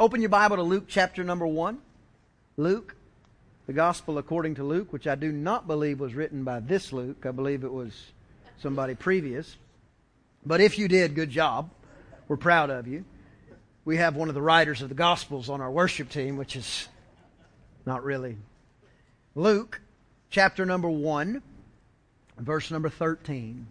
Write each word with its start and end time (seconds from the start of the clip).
Open 0.00 0.22
your 0.22 0.30
Bible 0.30 0.56
to 0.56 0.62
Luke 0.62 0.84
chapter 0.88 1.22
number 1.22 1.46
1. 1.46 1.78
Luke, 2.56 2.96
the 3.66 3.74
Gospel 3.74 4.16
according 4.16 4.54
to 4.54 4.64
Luke, 4.64 4.94
which 4.94 5.06
I 5.06 5.14
do 5.14 5.30
not 5.30 5.66
believe 5.66 6.00
was 6.00 6.14
written 6.14 6.42
by 6.42 6.60
this 6.60 6.90
Luke. 6.90 7.26
I 7.26 7.32
believe 7.32 7.64
it 7.64 7.72
was 7.72 7.92
somebody 8.62 8.94
previous. 8.94 9.58
But 10.46 10.62
if 10.62 10.78
you 10.78 10.88
did, 10.88 11.14
good 11.14 11.28
job. 11.28 11.68
We're 12.28 12.38
proud 12.38 12.70
of 12.70 12.88
you. 12.88 13.04
We 13.84 13.98
have 13.98 14.16
one 14.16 14.30
of 14.30 14.34
the 14.34 14.40
writers 14.40 14.80
of 14.80 14.88
the 14.88 14.94
Gospels 14.94 15.50
on 15.50 15.60
our 15.60 15.70
worship 15.70 16.08
team, 16.08 16.38
which 16.38 16.56
is 16.56 16.88
not 17.84 18.02
really. 18.02 18.38
Luke 19.34 19.82
chapter 20.30 20.64
number 20.64 20.88
1, 20.88 21.42
verse 22.38 22.70
number 22.70 22.88
13. 22.88 23.66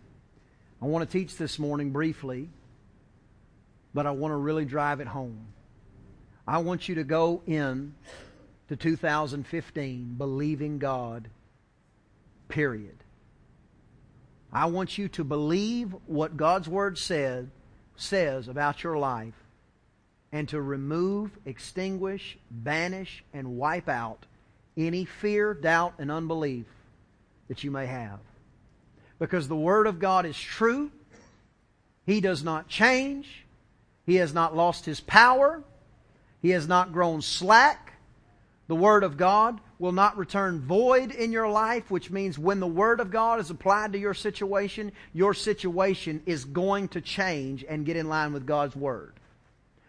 I 0.80 0.86
want 0.86 1.10
to 1.10 1.12
teach 1.12 1.38
this 1.38 1.58
morning 1.58 1.90
briefly, 1.90 2.50
but 3.96 4.06
I 4.06 4.12
want 4.12 4.32
to 4.32 4.36
really 4.36 4.66
drive 4.66 5.00
it 5.00 5.08
home. 5.08 5.48
I 6.50 6.58
want 6.58 6.90
you 6.90 6.96
to 6.96 7.04
go 7.04 7.44
in 7.46 7.94
to 8.70 8.76
2015 8.76 10.16
believing 10.18 10.80
God, 10.80 11.30
period. 12.48 12.96
I 14.52 14.66
want 14.66 14.98
you 14.98 15.10
to 15.10 15.24
believe 15.24 15.96
what 16.08 16.38
God's 16.38 16.68
Word 16.68 16.98
said, 16.98 17.52
says 17.98 18.48
about 18.48 18.82
your 18.82 18.98
life 18.98 19.36
and 20.32 20.50
to 20.50 20.60
remove, 20.60 21.30
extinguish, 21.46 22.36
banish, 22.50 23.24
and 23.32 23.58
wipe 23.58 23.88
out 23.88 24.26
any 24.76 25.06
fear, 25.06 25.54
doubt, 25.54 25.94
and 26.00 26.10
unbelief 26.10 26.66
that 27.48 27.64
you 27.64 27.70
may 27.70 27.86
have. 27.86 28.18
Because 29.20 29.48
the 29.48 29.56
Word 29.56 29.86
of 29.86 30.00
God 30.00 30.26
is 30.26 30.40
true. 30.40 30.90
He 32.08 32.20
does 32.20 32.44
not 32.44 32.68
change. 32.68 33.46
He 34.08 34.16
has 34.16 34.34
not 34.34 34.56
lost 34.56 34.86
His 34.86 35.00
power. 35.00 35.64
He 36.42 36.52
has 36.52 36.68
not 36.68 36.94
grown 36.94 37.22
slack. 37.22 37.94
The 38.68 38.76
Word 38.76 39.04
of 39.04 39.18
God 39.18 39.60
will 39.80 39.92
not 39.92 40.18
return 40.18 40.62
void 40.62 41.12
in 41.12 41.32
your 41.32 41.50
life, 41.50 41.90
which 41.90 42.12
means 42.12 42.38
when 42.38 42.60
the 42.60 42.68
Word 42.68 43.00
of 43.00 43.12
God 43.12 43.40
is 43.40 43.50
applied 43.50 43.94
to 43.94 44.00
your 44.00 44.14
situation, 44.14 44.92
your 45.14 45.34
situation 45.34 46.22
is 46.26 46.46
going 46.46 46.90
to 46.90 47.02
change 47.02 47.66
and 47.68 47.86
get 47.86 47.96
in 47.98 48.10
line 48.10 48.34
with 48.34 48.46
God's 48.46 48.76
Word. 48.76 49.14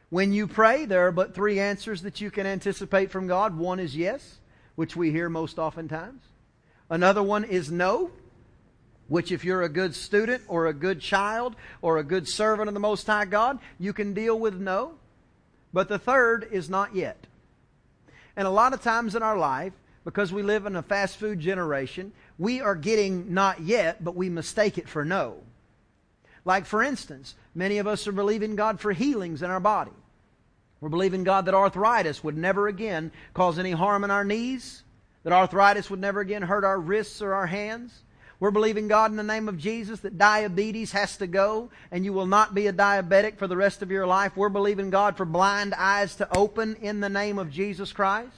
When 0.09 0.33
you 0.33 0.47
pray, 0.49 0.87
there 0.87 1.07
are 1.07 1.13
but 1.13 1.35
three 1.35 1.61
answers 1.61 2.03
that 2.03 2.21
you 2.21 2.31
can 2.31 2.47
anticipate 2.47 3.11
from 3.11 3.27
God. 3.27 3.57
One 3.57 3.79
is 3.79 3.97
yes, 3.97 4.39
which 4.75 4.97
we 4.97 5.11
hear 5.13 5.29
most 5.29 5.59
oftentimes. 5.59 6.23
Another 6.89 7.23
one 7.23 7.45
is 7.45 7.71
no, 7.71 8.11
which 9.09 9.31
if 9.31 9.45
you're 9.45 9.63
a 9.63 9.69
good 9.69 9.95
student 9.95 10.43
or 10.49 10.67
a 10.67 10.73
good 10.73 11.01
child 11.01 11.55
or 11.83 11.99
a 11.99 12.05
good 12.05 12.29
servant 12.29 12.69
of 12.69 12.75
the 12.75 12.81
Most 12.81 13.07
High 13.07 13.25
God, 13.25 13.59
you 13.79 13.93
can 13.93 14.15
deal 14.15 14.39
with 14.39 14.55
no. 14.55 14.95
But 15.73 15.89
the 15.89 15.99
third 15.99 16.49
is 16.51 16.69
not 16.69 16.95
yet. 16.95 17.27
And 18.37 18.47
a 18.47 18.51
lot 18.51 18.73
of 18.73 18.83
times 18.83 19.15
in 19.15 19.23
our 19.23 19.37
life, 19.37 19.73
because 20.05 20.33
we 20.33 20.43
live 20.43 20.67
in 20.67 20.77
a 20.77 20.83
fast 20.83 21.17
food 21.17 21.41
generation, 21.41 22.13
we 22.39 22.61
are 22.61 22.75
getting 22.75 23.35
not 23.35 23.61
yet, 23.61 24.03
but 24.03 24.17
we 24.17 24.29
mistake 24.29 24.79
it 24.79 24.89
for 24.89 25.05
no. 25.05 25.37
Like, 26.45 26.65
for 26.65 26.83
instance, 26.83 27.35
many 27.55 27.79
of 27.79 27.87
us 27.87 28.07
are 28.07 28.13
believing 28.13 28.57
God 28.57 28.81
for 28.81 28.93
healings 28.93 29.43
in 29.43 29.51
our 29.51 29.61
body. 29.61 29.91
We're 30.81 30.89
believing 30.89 31.25
God 31.25 31.45
that 31.45 31.55
arthritis 31.55 32.25
would 32.25 32.37
never 32.37 32.67
again 32.67 33.13
cause 33.35 33.59
any 33.59 33.73
harm 33.73 34.03
in 34.05 34.11
our 34.11 34.25
knees, 34.25 34.83
that 35.23 35.35
arthritis 35.35 35.91
would 35.91 36.01
never 36.01 36.21
again 36.21 36.43
hurt 36.43 36.65
our 36.65 36.81
wrists 36.81 37.21
or 37.21 37.35
our 37.35 37.47
hands. 37.47 38.03
We're 38.41 38.51
believing 38.51 38.89
God 38.89 39.11
in 39.11 39.19
the 39.19 39.23
name 39.23 39.51
of 39.51 39.59
Jesus 39.59 40.01
that 40.01 40.17
diabetes 40.17 40.93
has 40.93 41.19
to 41.19 41.27
go 41.27 41.69
and 41.93 42.07
you 42.07 42.15
will 42.15 42.27
not 42.27 42.55
be 42.55 42.67
a 42.67 42.73
diabetic 42.73 43.37
for 43.37 43.47
the 43.47 43.57
rest 43.57 43.83
of 43.83 43.91
your 43.91 44.07
life. 44.07 44.35
We're 44.35 44.49
believing 44.49 44.89
God 44.89 45.19
for 45.19 45.27
blind 45.27 45.75
eyes 45.75 46.17
to 46.17 46.37
open 46.37 46.77
in 46.77 47.01
the 47.01 47.11
name 47.11 47.39
of 47.39 47.51
Jesus 47.51 47.93
Christ. 47.93 48.35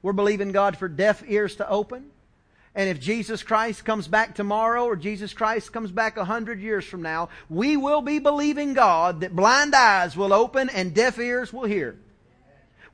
We're 0.00 0.14
believing 0.14 0.52
God 0.52 0.78
for 0.78 0.88
deaf 0.88 1.22
ears 1.28 1.56
to 1.56 1.68
open. 1.68 2.06
And 2.74 2.88
if 2.88 2.98
Jesus 2.98 3.42
Christ 3.42 3.84
comes 3.84 4.08
back 4.08 4.34
tomorrow 4.34 4.86
or 4.86 4.96
Jesus 4.96 5.34
Christ 5.34 5.70
comes 5.70 5.90
back 5.90 6.16
a 6.16 6.24
hundred 6.24 6.60
years 6.60 6.86
from 6.86 7.02
now, 7.02 7.28
we 7.50 7.76
will 7.76 8.00
be 8.00 8.18
believing 8.18 8.72
God 8.72 9.20
that 9.20 9.36
blind 9.36 9.74
eyes 9.74 10.16
will 10.16 10.32
open 10.32 10.70
and 10.70 10.94
deaf 10.94 11.18
ears 11.18 11.52
will 11.52 11.64
hear. 11.64 11.96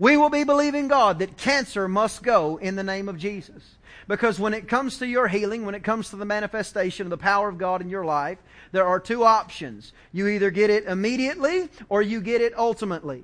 We 0.00 0.16
will 0.16 0.31
be 0.31 0.43
believing 0.43 0.88
God 0.88 1.21
that 1.21 1.37
cancer 1.37 1.87
must 1.87 2.25
go 2.25 2.56
in 2.56 2.75
the 2.75 2.83
name 2.83 3.09
of 3.09 3.19
Jesus. 3.19 3.77
Because 4.09 4.41
when 4.41 4.55
it 4.55 4.67
comes 4.67 4.99
to 4.99 5.07
your 5.07 5.29
healing, 5.29 5.67
when 5.67 5.75
it 5.75 5.85
comes 5.85 6.09
to 6.11 6.17
the 6.17 6.25
manifestation 6.25 7.07
of 7.07 7.11
the 7.11 7.19
power 7.19 7.49
of 7.49 7.59
God 7.59 7.83
in 7.83 7.91
your 7.91 8.07
life, 8.07 8.39
there 8.73 8.87
are 8.87 8.99
two 8.99 9.23
options. 9.23 9.93
You 10.13 10.27
either 10.29 10.51
get 10.51 10.71
it 10.71 10.87
immediately 10.87 11.69
or 11.91 12.01
you 12.01 12.23
get 12.23 12.41
it 12.41 12.57
ultimately. 12.57 13.23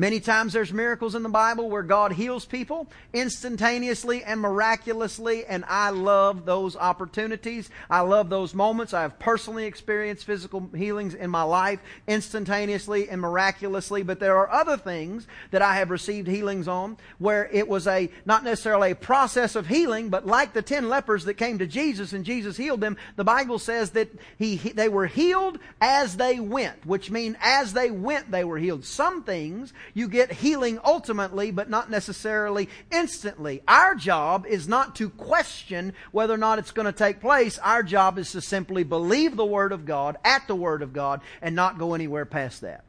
Many 0.00 0.20
times 0.20 0.52
there's 0.52 0.72
miracles 0.72 1.16
in 1.16 1.24
the 1.24 1.28
Bible 1.28 1.68
where 1.68 1.82
God 1.82 2.12
heals 2.12 2.44
people 2.44 2.86
instantaneously 3.12 4.22
and 4.22 4.40
miraculously, 4.40 5.44
and 5.44 5.64
I 5.66 5.90
love 5.90 6.44
those 6.44 6.76
opportunities. 6.76 7.68
I 7.90 8.02
love 8.02 8.30
those 8.30 8.54
moments. 8.54 8.94
I 8.94 9.02
have 9.02 9.18
personally 9.18 9.66
experienced 9.66 10.24
physical 10.24 10.70
healings 10.72 11.14
in 11.14 11.30
my 11.30 11.42
life 11.42 11.80
instantaneously 12.06 13.08
and 13.10 13.20
miraculously, 13.20 14.04
but 14.04 14.20
there 14.20 14.36
are 14.36 14.48
other 14.48 14.76
things 14.76 15.26
that 15.50 15.62
I 15.62 15.74
have 15.74 15.90
received 15.90 16.28
healings 16.28 16.68
on 16.68 16.96
where 17.18 17.48
it 17.52 17.66
was 17.66 17.88
a, 17.88 18.08
not 18.24 18.44
necessarily 18.44 18.92
a 18.92 18.94
process 18.94 19.56
of 19.56 19.66
healing, 19.66 20.10
but 20.10 20.24
like 20.24 20.52
the 20.52 20.62
ten 20.62 20.88
lepers 20.88 21.24
that 21.24 21.34
came 21.34 21.58
to 21.58 21.66
Jesus 21.66 22.12
and 22.12 22.24
Jesus 22.24 22.56
healed 22.56 22.80
them, 22.80 22.96
the 23.16 23.24
Bible 23.24 23.58
says 23.58 23.90
that 23.90 24.16
he, 24.38 24.58
they 24.58 24.88
were 24.88 25.08
healed 25.08 25.58
as 25.80 26.16
they 26.16 26.38
went, 26.38 26.86
which 26.86 27.10
means 27.10 27.34
as 27.40 27.72
they 27.72 27.90
went 27.90 28.30
they 28.30 28.44
were 28.44 28.58
healed. 28.58 28.84
Some 28.84 29.24
things 29.24 29.72
you 29.94 30.08
get 30.08 30.32
healing 30.32 30.78
ultimately, 30.84 31.50
but 31.50 31.70
not 31.70 31.90
necessarily 31.90 32.68
instantly. 32.90 33.62
Our 33.68 33.94
job 33.94 34.46
is 34.46 34.68
not 34.68 34.96
to 34.96 35.10
question 35.10 35.94
whether 36.12 36.34
or 36.34 36.38
not 36.38 36.58
it's 36.58 36.70
going 36.70 36.86
to 36.86 36.92
take 36.92 37.20
place. 37.20 37.58
Our 37.58 37.82
job 37.82 38.18
is 38.18 38.32
to 38.32 38.40
simply 38.40 38.84
believe 38.84 39.36
the 39.36 39.44
Word 39.44 39.72
of 39.72 39.84
God 39.84 40.16
at 40.24 40.46
the 40.46 40.56
Word 40.56 40.82
of 40.82 40.92
God 40.92 41.20
and 41.42 41.54
not 41.54 41.78
go 41.78 41.94
anywhere 41.94 42.24
past 42.24 42.60
that. 42.62 42.84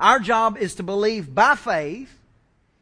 Our 0.00 0.18
job 0.18 0.56
is 0.56 0.76
to 0.76 0.82
believe 0.82 1.34
by 1.34 1.54
faith 1.54 2.18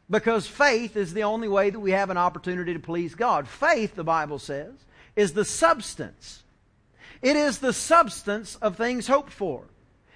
because 0.09 0.47
faith 0.47 0.95
is 0.95 1.13
the 1.13 1.23
only 1.23 1.47
way 1.47 1.69
that 1.69 1.79
we 1.79 1.91
have 1.91 2.09
an 2.09 2.17
opportunity 2.17 2.73
to 2.73 2.79
please 2.79 3.15
God. 3.15 3.47
Faith, 3.47 3.95
the 3.95 4.03
Bible 4.03 4.39
says, 4.39 4.73
is 5.15 5.33
the 5.33 5.45
substance. 5.45 6.43
It 7.21 7.35
is 7.35 7.59
the 7.59 7.73
substance 7.73 8.55
of 8.57 8.75
things 8.75 9.07
hoped 9.07 9.31
for. 9.31 9.63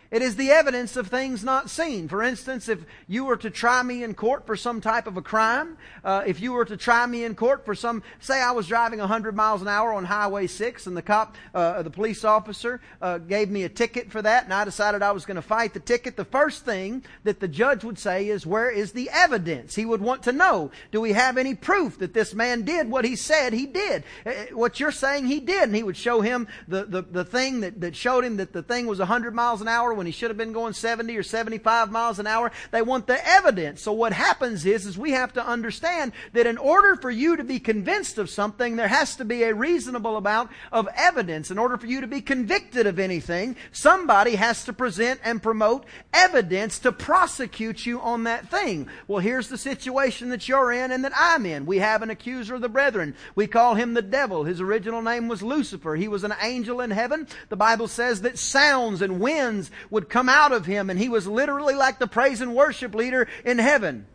It 0.10 0.22
is 0.22 0.38
the 0.38 0.52
evidence 0.52 0.96
of 0.96 1.08
things 1.08 1.44
not 1.44 1.70
seen. 1.70 2.08
For 2.08 2.24
instance, 2.24 2.70
if 2.70 2.80
you 3.08 3.26
were 3.26 3.36
to 3.38 3.50
try 3.50 3.84
me 3.84 4.04
in 4.04 4.14
court 4.14 4.46
for 4.46 4.56
some 4.56 4.80
type 4.80 5.06
of 5.06 5.18
a 5.18 5.22
crime, 5.22 5.78
uh, 6.04 6.24
if 6.26 6.40
you 6.40 6.54
were 6.54 6.66
to 6.66 6.78
try 6.78 7.06
me 7.06 7.26
in 7.26 7.36
court 7.36 7.66
for 7.66 7.76
some, 7.76 8.04
say 8.20 8.42
I 8.42 8.52
was 8.52 8.68
driving 8.68 9.00
100 9.00 9.36
miles 9.36 9.62
an 9.62 9.68
hour 9.68 9.94
on 9.94 10.06
Highway 10.06 10.48
6 10.48 10.88
and 10.88 10.96
the 10.96 11.02
cop, 11.02 11.36
uh, 11.54 11.84
the 11.84 11.90
police 11.90 12.24
officer, 12.24 12.80
uh, 13.02 13.18
gave 13.18 13.50
me 13.50 13.64
a 13.64 13.70
ticket 13.70 14.10
for 14.12 14.22
that 14.22 14.46
and 14.46 14.54
I 14.54 14.64
decided 14.64 15.02
I 15.02 15.12
was 15.12 15.26
going 15.26 15.36
to 15.36 15.42
fight 15.42 15.74
the 15.74 15.80
ticket, 15.82 16.16
the 16.16 16.26
first 16.26 16.64
thing 16.64 17.04
that 17.26 17.42
the 17.42 17.48
judge 17.48 17.84
would 17.84 18.00
say 18.00 18.30
is, 18.30 18.46
where 18.46 18.70
is 18.70 18.94
the 18.94 19.10
evidence? 19.12 19.76
He 19.76 19.84
would 19.84 20.02
want 20.02 20.24
to 20.24 20.32
know, 20.32 20.72
do 20.92 21.02
we 21.02 21.12
have 21.14 21.38
any 21.38 21.54
proof 21.54 22.00
that 22.00 22.14
this 22.14 22.34
man 22.34 22.64
did 22.64 22.90
what 22.90 23.04
he 23.04 23.18
said 23.18 23.52
he 23.52 23.66
did? 23.66 24.04
Uh, 24.26 24.32
what 24.54 24.80
you're 24.80 24.92
saying 24.92 25.26
he 25.26 25.42
did. 25.42 25.64
And 25.64 25.76
he 25.76 25.84
would 25.84 25.98
show 25.98 26.22
him 26.22 26.48
the, 26.68 26.86
the, 26.86 27.02
the 27.02 27.26
thing 27.26 27.60
that, 27.62 27.82
that 27.82 27.96
showed 27.96 28.24
him 28.24 28.38
that 28.38 28.54
the 28.54 28.64
thing 28.64 28.88
was 28.88 29.00
100 29.00 29.36
miles 29.36 29.62
an 29.62 29.68
hour 29.68 29.97
when 29.98 30.06
he 30.06 30.12
should 30.12 30.30
have 30.30 30.38
been 30.38 30.54
going 30.54 30.74
70 30.74 31.16
or 31.18 31.24
75 31.24 31.92
miles 31.92 32.20
an 32.20 32.28
hour. 32.28 32.52
They 32.72 32.82
want 32.82 33.08
the 33.08 33.28
evidence. 33.28 33.82
So 33.82 33.92
what 33.92 34.14
happens 34.14 34.66
is, 34.66 34.86
is 34.86 34.98
we 34.98 35.12
have 35.12 35.34
to 35.34 35.46
understand 35.46 36.14
that 36.34 36.48
in 36.48 36.58
order 36.58 36.96
for 36.96 37.12
you 37.12 37.36
to 37.36 37.44
be 37.44 37.60
convinced 37.60 38.18
of 38.18 38.30
something, 38.30 38.76
there 38.76 38.88
has 38.88 39.16
to 39.18 39.26
be 39.26 39.44
a 39.44 39.54
reasonable 39.54 40.16
amount 40.16 40.52
of 40.72 40.88
evidence. 40.96 41.52
In 41.52 41.58
order 41.58 41.78
for 41.78 41.88
you 41.88 42.02
to 42.02 42.08
be 42.08 42.22
convicted 42.22 42.88
of 42.88 43.00
anything, 43.00 43.56
somebody 43.72 44.36
has 44.36 44.64
to 44.66 44.74
present 44.74 45.20
and 45.24 45.44
promote 45.44 45.86
evidence 46.14 46.80
to 46.80 46.92
prosecute 46.92 47.86
you 47.86 48.00
on 48.00 48.24
that 48.24 48.50
thing. 48.50 48.88
Well, 49.08 49.20
here's 49.20 49.50
the 49.50 49.58
situation 49.58 50.30
that 50.30 50.48
you're 50.48 50.72
in 50.72 50.92
and 50.92 51.04
that 51.04 51.14
I'm 51.16 51.46
in. 51.46 51.66
We 51.66 51.80
have 51.80 52.02
an 52.02 52.10
accuser 52.10 52.56
of 52.56 52.62
the 52.62 52.70
brethren. 52.70 53.16
We 53.36 53.48
call 53.48 53.76
him 53.76 53.94
the 53.94 54.02
devil. 54.02 54.44
His 54.44 54.62
original 54.62 55.02
name 55.02 55.28
was 55.28 55.42
Lucifer. 55.42 55.96
He 55.96 56.08
was 56.08 56.24
an 56.24 56.34
angel 56.42 56.82
in 56.82 56.92
heaven. 56.92 57.28
The 57.50 57.56
Bible 57.56 57.88
says 57.88 58.22
that 58.22 58.38
sounds 58.38 59.02
and 59.02 59.20
winds 59.20 59.72
would 59.90 60.10
come 60.10 60.30
out 60.30 60.52
of 60.52 60.66
him, 60.66 60.90
and 60.90 61.00
he 61.00 61.10
was 61.10 61.28
literally 61.28 61.76
like 61.76 62.00
the 62.00 62.08
praise 62.08 62.42
and 62.42 62.56
worship 62.56 62.94
leader 62.96 63.28
in 63.46 63.60
heaven. 63.60 64.06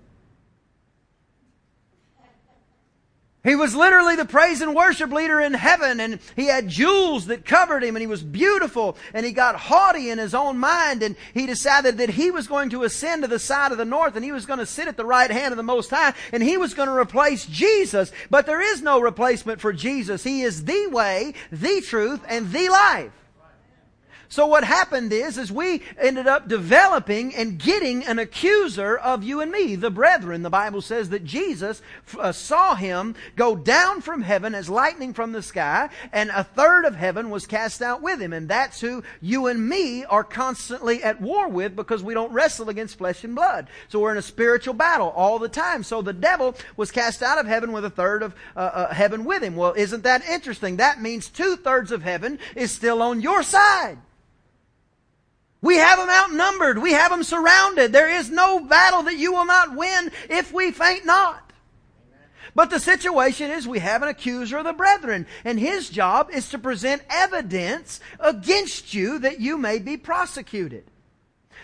He 3.44 3.56
was 3.56 3.74
literally 3.74 4.14
the 4.14 4.24
praise 4.24 4.60
and 4.60 4.72
worship 4.72 5.10
leader 5.10 5.40
in 5.40 5.54
heaven 5.54 5.98
and 5.98 6.20
he 6.36 6.46
had 6.46 6.69
jewels 6.69 7.26
that 7.26 7.44
covered 7.44 7.82
him 7.82 7.96
and 7.96 8.00
he 8.00 8.06
was 8.06 8.22
beautiful 8.22 8.96
and 9.12 9.26
he 9.26 9.32
got 9.32 9.56
haughty 9.56 10.10
in 10.10 10.19
his 10.19 10.32
own 10.32 10.58
mind 10.58 11.02
and 11.02 11.16
he 11.34 11.46
decided 11.46 11.98
that 11.98 12.10
he 12.10 12.30
was 12.30 12.46
going 12.46 12.70
to 12.70 12.84
ascend 12.84 13.22
to 13.22 13.28
the 13.28 13.40
side 13.40 13.72
of 13.72 13.78
the 13.78 13.84
north 13.84 14.14
and 14.14 14.25
he 14.25 14.30
was 14.30 14.46
going 14.46 14.60
to 14.60 14.66
sit 14.66 14.86
at 14.86 14.96
the 14.96 15.04
right 15.04 15.30
hand 15.30 15.52
of 15.52 15.56
the 15.56 15.64
Most 15.64 15.90
High 15.90 16.14
and 16.30 16.40
he 16.40 16.56
was 16.56 16.72
going 16.72 16.88
to 16.88 16.94
replace 16.94 17.44
Jesus. 17.46 18.12
But 18.30 18.46
there 18.46 18.60
is 18.60 18.80
no 18.80 19.00
replacement 19.00 19.60
for 19.60 19.72
Jesus. 19.72 20.22
He 20.22 20.42
is 20.42 20.64
the 20.64 20.86
way, 20.92 21.34
the 21.50 21.80
truth, 21.80 22.20
and 22.28 22.52
the 22.52 22.68
life. 22.68 23.21
So 24.32 24.46
what 24.46 24.64
happened 24.64 25.12
is, 25.12 25.37
is 25.37 25.52
we 25.52 25.82
ended 26.00 26.26
up 26.26 26.49
developing 26.49 27.34
and 27.34 27.58
getting 27.58 28.02
an 28.06 28.19
accuser 28.19 28.96
of 28.96 29.23
you 29.23 29.43
and 29.43 29.52
me, 29.52 29.76
the 29.76 29.90
brethren. 29.90 30.43
The 30.43 30.49
Bible 30.49 30.81
says 30.81 31.11
that 31.11 31.23
Jesus 31.23 31.82
uh, 32.19 32.32
saw 32.32 32.75
him 32.75 33.14
go 33.37 33.55
down 33.55 34.00
from 34.00 34.23
heaven 34.23 34.55
as 34.55 34.70
lightning 34.70 35.12
from 35.12 35.32
the 35.32 35.43
sky, 35.43 35.90
and 36.14 36.31
a 36.31 36.44
third 36.44 36.87
of 36.87 36.96
heaven 36.96 37.29
was 37.29 37.46
cast 37.46 37.82
out 37.82 38.00
with 38.00 38.23
him. 38.23 38.32
And 38.32 38.49
that's 38.49 38.81
who 38.81 39.02
you 39.20 39.49
and 39.49 39.69
me 39.69 40.06
are 40.06 40.25
constantly 40.25 41.02
at 41.02 41.20
war 41.20 41.46
with 41.49 41.76
because 41.76 42.02
we 42.02 42.14
don't 42.14 42.32
wrestle 42.32 42.70
against 42.70 42.96
flesh 42.96 43.25
and 43.25 43.35
blood. 43.35 43.69
So 43.88 44.00
we're 44.00 44.12
in 44.12 44.17
a 44.17 44.23
spiritual 44.23 44.73
battle 44.73 45.11
all 45.11 45.38
the 45.40 45.50
time. 45.50 45.82
So 45.82 46.00
the 46.00 46.14
devil 46.14 46.56
was 46.78 46.90
cast 46.90 47.23
out 47.23 47.37
of 47.37 47.46
heaven 47.46 47.70
with 47.70 47.85
a 47.85 47.90
third 47.90 48.23
of 48.23 48.35
uh, 48.56 48.61
uh, 48.61 48.94
heaven 48.94 49.26
with 49.26 49.43
him. 49.43 49.56
Well, 49.56 49.75
isn't 49.76 50.05
that 50.05 50.25
interesting? 50.25 50.78
That 50.78 51.02
means 51.02 51.28
two 51.28 51.56
thirds 51.56 51.93
of 51.93 52.02
heaven 52.02 52.38
is 52.56 52.73
still 52.73 53.02
on 53.02 53.20
your 53.20 53.43
side. 53.43 53.99
We 55.62 55.76
have 55.76 55.99
them 55.99 56.11
outnumbered. 56.11 56.79
We 56.79 56.93
have 56.93 57.12
them 57.12 57.23
surrounded. 57.23 57.93
There 57.93 58.11
is 58.11 58.31
no 58.31 58.61
battle 58.61 59.05
that 59.05 59.17
you 59.17 59.32
will 59.32 59.47
not 59.47 59.76
win 59.76 60.11
if 60.29 60.53
we 60.53 60.73
faint 60.73 61.06
not. 61.06 61.53
But 62.55 62.69
the 62.69 62.81
situation 62.81 63.50
is 63.50 63.67
we 63.67 63.79
have 63.79 64.03
an 64.03 64.09
accuser 64.09 64.59
of 64.59 64.64
the 64.64 64.73
brethren, 64.75 65.26
and 65.44 65.59
his 65.59 65.88
job 65.88 66.29
is 66.31 66.50
to 66.50 66.59
present 66.59 67.03
evidence 67.09 68.00
against 68.20 68.93
you 68.93 69.20
that 69.20 69.41
you 69.41 69.56
may 69.56 69.79
be 69.79 69.97
prosecuted. 69.97 70.85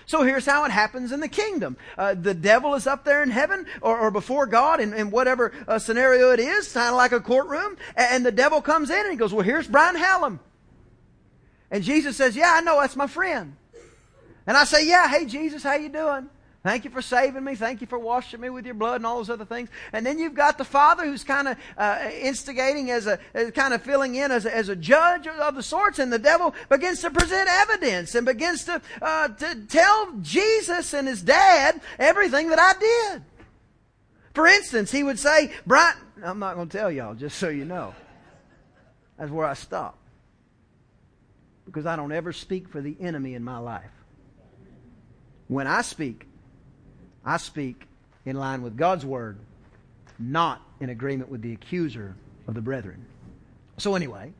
So 0.06 0.22
here's 0.22 0.46
how 0.46 0.64
it 0.64 0.70
happens 0.70 1.12
in 1.12 1.20
the 1.20 1.28
kingdom. 1.28 1.76
Uh, 1.98 2.14
the 2.14 2.32
devil 2.32 2.74
is 2.74 2.86
up 2.86 3.04
there 3.04 3.22
in 3.22 3.28
heaven 3.28 3.66
or, 3.82 3.98
or 3.98 4.10
before 4.10 4.46
God 4.46 4.80
in, 4.80 4.94
in 4.94 5.10
whatever 5.10 5.52
uh, 5.66 5.78
scenario 5.78 6.30
it 6.30 6.40
is, 6.40 6.72
kind 6.72 6.88
of 6.88 6.94
like 6.94 7.12
a 7.12 7.20
courtroom, 7.20 7.76
and, 7.94 8.08
and 8.12 8.26
the 8.26 8.32
devil 8.32 8.62
comes 8.62 8.88
in 8.88 8.98
and 8.98 9.10
he 9.10 9.16
goes, 9.16 9.34
well, 9.34 9.44
here's 9.44 9.68
Brian 9.68 9.96
Hallam. 9.96 10.40
And 11.70 11.84
Jesus 11.84 12.16
says, 12.16 12.34
yeah, 12.34 12.52
I 12.54 12.62
know, 12.62 12.80
that's 12.80 12.96
my 12.96 13.06
friend. 13.06 13.56
And 14.48 14.56
I 14.56 14.64
say, 14.64 14.88
yeah, 14.88 15.06
hey 15.08 15.26
Jesus, 15.26 15.62
how 15.62 15.74
you 15.74 15.90
doing? 15.90 16.30
Thank 16.62 16.84
you 16.84 16.90
for 16.90 17.02
saving 17.02 17.44
me. 17.44 17.54
Thank 17.54 17.82
you 17.82 17.86
for 17.86 17.98
washing 17.98 18.40
me 18.40 18.48
with 18.48 18.64
your 18.64 18.74
blood 18.74 18.96
and 18.96 19.06
all 19.06 19.18
those 19.18 19.28
other 19.28 19.44
things. 19.44 19.68
And 19.92 20.04
then 20.04 20.18
you've 20.18 20.34
got 20.34 20.56
the 20.56 20.64
Father 20.64 21.04
who's 21.04 21.22
kind 21.22 21.48
of 21.48 21.58
uh, 21.76 22.10
instigating 22.18 22.90
as 22.90 23.06
a, 23.06 23.18
as 23.34 23.50
kind 23.50 23.74
of 23.74 23.82
filling 23.82 24.14
in 24.14 24.32
as 24.32 24.46
a, 24.46 24.56
as 24.56 24.70
a 24.70 24.74
judge 24.74 25.26
of 25.26 25.54
the 25.54 25.62
sorts. 25.62 25.98
And 25.98 26.10
the 26.10 26.18
devil 26.18 26.54
begins 26.70 27.02
to 27.02 27.10
present 27.10 27.48
evidence 27.48 28.14
and 28.14 28.24
begins 28.24 28.64
to, 28.64 28.80
uh, 29.02 29.28
to 29.28 29.66
tell 29.68 30.12
Jesus 30.22 30.94
and 30.94 31.06
his 31.06 31.22
dad 31.22 31.80
everything 31.98 32.48
that 32.48 32.58
I 32.58 32.72
did. 33.12 33.22
For 34.32 34.46
instance, 34.46 34.90
he 34.90 35.02
would 35.02 35.18
say, 35.18 35.52
Brian, 35.66 35.96
I'm 36.24 36.38
not 36.38 36.54
going 36.54 36.70
to 36.70 36.78
tell 36.78 36.90
y'all, 36.90 37.14
just 37.14 37.38
so 37.38 37.50
you 37.50 37.66
know. 37.66 37.94
That's 39.18 39.30
where 39.30 39.46
I 39.46 39.54
stop. 39.54 39.98
Because 41.66 41.84
I 41.84 41.96
don't 41.96 42.12
ever 42.12 42.32
speak 42.32 42.68
for 42.68 42.80
the 42.80 42.96
enemy 42.98 43.34
in 43.34 43.44
my 43.44 43.58
life. 43.58 43.90
When 45.48 45.66
I 45.66 45.82
speak, 45.82 46.26
I 47.24 47.38
speak 47.38 47.82
in 48.24 48.36
line 48.36 48.62
with 48.62 48.76
God's 48.76 49.04
word, 49.04 49.38
not 50.18 50.62
in 50.80 50.90
agreement 50.90 51.30
with 51.30 51.42
the 51.42 51.52
accuser 51.52 52.14
of 52.46 52.54
the 52.54 52.60
brethren. 52.60 53.04
So, 53.78 53.94
anyway, 53.94 54.32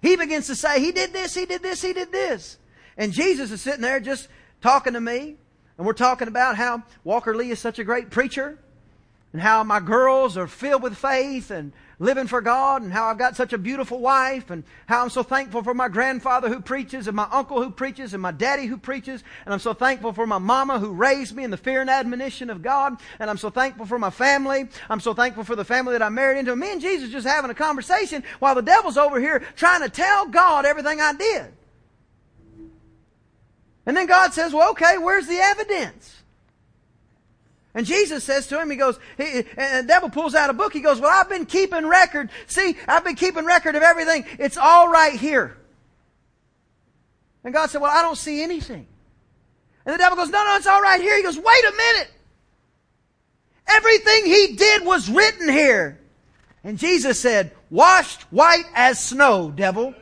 he 0.00 0.16
begins 0.16 0.46
to 0.48 0.54
say, 0.54 0.80
He 0.80 0.92
did 0.92 1.12
this, 1.12 1.34
He 1.34 1.46
did 1.46 1.62
this, 1.62 1.82
He 1.82 1.92
did 1.92 2.12
this. 2.12 2.58
And 2.96 3.12
Jesus 3.12 3.50
is 3.50 3.62
sitting 3.62 3.80
there 3.80 4.00
just 4.00 4.28
talking 4.60 4.92
to 4.92 5.00
me, 5.00 5.36
and 5.78 5.86
we're 5.86 5.92
talking 5.92 6.28
about 6.28 6.56
how 6.56 6.82
Walker 7.04 7.34
Lee 7.34 7.50
is 7.50 7.58
such 7.58 7.78
a 7.78 7.84
great 7.84 8.10
preacher, 8.10 8.58
and 9.32 9.40
how 9.40 9.64
my 9.64 9.80
girls 9.80 10.36
are 10.36 10.46
filled 10.46 10.82
with 10.82 10.96
faith, 10.96 11.50
and 11.50 11.72
living 12.02 12.26
for 12.26 12.40
God 12.40 12.82
and 12.82 12.92
how 12.92 13.06
I've 13.06 13.18
got 13.18 13.36
such 13.36 13.52
a 13.52 13.58
beautiful 13.58 14.00
wife 14.00 14.50
and 14.50 14.64
how 14.86 15.02
I'm 15.02 15.10
so 15.10 15.22
thankful 15.22 15.62
for 15.62 15.72
my 15.72 15.88
grandfather 15.88 16.48
who 16.48 16.60
preaches 16.60 17.06
and 17.06 17.14
my 17.14 17.28
uncle 17.30 17.62
who 17.62 17.70
preaches 17.70 18.12
and 18.12 18.20
my 18.20 18.32
daddy 18.32 18.66
who 18.66 18.76
preaches. 18.76 19.22
And 19.44 19.54
I'm 19.54 19.60
so 19.60 19.72
thankful 19.72 20.12
for 20.12 20.26
my 20.26 20.38
mama 20.38 20.80
who 20.80 20.90
raised 20.90 21.36
me 21.36 21.44
in 21.44 21.52
the 21.52 21.56
fear 21.56 21.80
and 21.80 21.88
admonition 21.88 22.50
of 22.50 22.60
God. 22.60 22.96
And 23.20 23.30
I'm 23.30 23.38
so 23.38 23.50
thankful 23.50 23.86
for 23.86 24.00
my 24.00 24.10
family. 24.10 24.68
I'm 24.90 24.98
so 24.98 25.14
thankful 25.14 25.44
for 25.44 25.54
the 25.54 25.64
family 25.64 25.92
that 25.92 26.02
I 26.02 26.08
married 26.08 26.38
into. 26.38 26.56
Me 26.56 26.72
and 26.72 26.80
Jesus 26.80 27.10
just 27.10 27.26
having 27.26 27.52
a 27.52 27.54
conversation 27.54 28.24
while 28.40 28.56
the 28.56 28.62
devil's 28.62 28.98
over 28.98 29.20
here 29.20 29.38
trying 29.54 29.82
to 29.82 29.88
tell 29.88 30.26
God 30.26 30.66
everything 30.66 31.00
I 31.00 31.14
did. 31.14 31.52
And 33.86 33.96
then 33.96 34.06
God 34.06 34.32
says, 34.32 34.52
well, 34.52 34.72
okay, 34.72 34.98
where's 34.98 35.28
the 35.28 35.38
evidence? 35.38 36.21
And 37.74 37.86
Jesus 37.86 38.22
says 38.22 38.46
to 38.48 38.60
him, 38.60 38.70
he 38.70 38.76
goes, 38.76 38.98
he, 39.16 39.44
and 39.56 39.84
the 39.84 39.88
devil 39.88 40.10
pulls 40.10 40.34
out 40.34 40.50
a 40.50 40.52
book. 40.52 40.72
He 40.72 40.80
goes, 40.80 41.00
well, 41.00 41.10
I've 41.10 41.28
been 41.28 41.46
keeping 41.46 41.86
record. 41.86 42.28
See, 42.46 42.76
I've 42.86 43.04
been 43.04 43.16
keeping 43.16 43.46
record 43.46 43.76
of 43.76 43.82
everything. 43.82 44.26
It's 44.38 44.58
all 44.58 44.88
right 44.88 45.18
here. 45.18 45.56
And 47.44 47.54
God 47.54 47.70
said, 47.70 47.80
well, 47.80 47.90
I 47.90 48.02
don't 48.02 48.18
see 48.18 48.42
anything. 48.42 48.86
And 49.86 49.94
the 49.94 49.98
devil 49.98 50.16
goes, 50.16 50.28
no, 50.28 50.44
no, 50.44 50.56
it's 50.56 50.66
all 50.66 50.82
right 50.82 51.00
here. 51.00 51.16
He 51.16 51.22
goes, 51.22 51.36
wait 51.36 51.64
a 51.64 51.72
minute. 51.76 52.10
Everything 53.66 54.26
he 54.26 54.54
did 54.54 54.84
was 54.84 55.08
written 55.08 55.48
here. 55.48 55.98
And 56.62 56.78
Jesus 56.78 57.18
said, 57.18 57.52
washed 57.70 58.22
white 58.30 58.66
as 58.74 59.02
snow, 59.02 59.50
devil. 59.50 59.94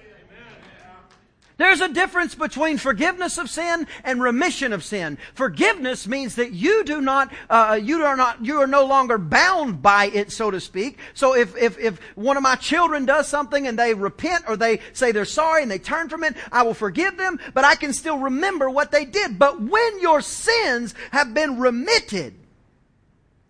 There's 1.61 1.83
a 1.83 1.89
difference 1.89 2.35
between 2.35 2.79
forgiveness 2.79 3.37
of 3.37 3.51
sin 3.51 3.87
and 4.03 4.23
remission 4.23 4.73
of 4.73 4.83
sin. 4.83 5.19
Forgiveness 5.35 6.09
means 6.09 6.37
that 6.37 6.53
you 6.53 6.85
do 6.85 7.03
not, 7.03 7.31
uh, 7.51 7.79
you 7.81 8.03
are 8.03 8.17
not, 8.17 8.43
you 8.43 8.63
are 8.63 8.67
no 8.67 8.87
longer 8.87 9.19
bound 9.19 9.83
by 9.83 10.07
it, 10.07 10.33
so 10.33 10.51
to 10.51 10.59
speak. 10.59 10.97
So 11.13 11.37
if, 11.37 11.55
if, 11.59 11.79
if 11.79 12.01
one 12.15 12.39
of 12.39 12.43
my 12.43 12.55
children 12.55 13.05
does 13.05 13.29
something 13.29 13.67
and 13.67 13.79
they 13.79 13.93
repent 13.93 14.47
or 14.49 14.57
they 14.57 14.81
say 14.95 15.13
they're 15.13 15.27
sorry 15.27 15.61
and 15.61 15.71
they 15.71 15.79
turn 15.79 16.09
from 16.09 16.25
it, 16.25 16.35
I 16.51 16.63
will 16.63 16.73
forgive 16.73 17.19
them, 17.19 17.39
but 17.53 17.67
I 17.67 17.75
can 17.75 17.93
still 17.93 18.17
remember 18.17 18.71
what 18.71 18.91
they 18.91 19.05
did. 19.05 19.39
But 19.39 19.61
when 19.61 20.01
your 20.01 20.23
sins 20.23 20.95
have 21.11 21.35
been 21.35 21.59
remitted, 21.59 22.33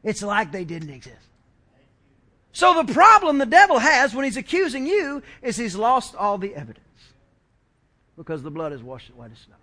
it's 0.02 0.24
like 0.24 0.50
they 0.50 0.64
didn't 0.64 0.90
exist. 0.90 1.28
So 2.50 2.82
the 2.82 2.92
problem 2.92 3.38
the 3.38 3.46
devil 3.46 3.78
has 3.78 4.16
when 4.16 4.24
he's 4.24 4.36
accusing 4.36 4.84
you 4.84 5.22
is 5.42 5.56
he's 5.56 5.76
lost 5.76 6.16
all 6.16 6.38
the 6.38 6.56
evidence 6.56 6.89
because 8.20 8.42
the 8.42 8.50
blood 8.50 8.70
has 8.70 8.82
washed 8.82 9.08
it 9.08 9.16
white 9.16 9.32
as 9.32 9.38
snow. 9.38 9.54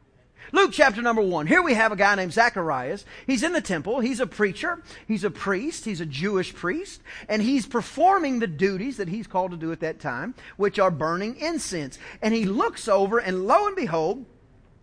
Luke 0.52 0.72
chapter 0.74 1.00
number 1.00 1.22
one. 1.22 1.46
Here 1.46 1.62
we 1.62 1.76
have 1.76 1.92
a 1.92 1.96
guy 1.96 2.16
named 2.16 2.34
Zacharias. 2.34 3.06
He's 3.28 3.44
in 3.44 3.54
the 3.54 3.62
temple. 3.62 4.00
He's 4.00 4.20
a 4.20 4.26
preacher. 4.26 4.82
He's 5.08 5.24
a 5.24 5.30
priest. 5.30 5.86
He's 5.86 6.02
a 6.02 6.08
Jewish 6.08 6.56
priest. 6.56 7.02
And 7.30 7.40
he's 7.40 7.68
performing 7.68 8.40
the 8.40 8.48
duties 8.48 8.98
that 8.98 9.10
he's 9.10 9.28
called 9.28 9.52
to 9.52 9.58
do 9.58 9.72
at 9.72 9.82
that 9.82 10.00
time, 10.00 10.34
which 10.56 10.80
are 10.80 10.90
burning 10.90 11.36
incense. 11.36 12.00
And 12.20 12.34
he 12.34 12.46
looks 12.46 12.88
over 12.88 13.20
and 13.20 13.46
lo 13.46 13.68
and 13.68 13.76
behold, 13.76 14.26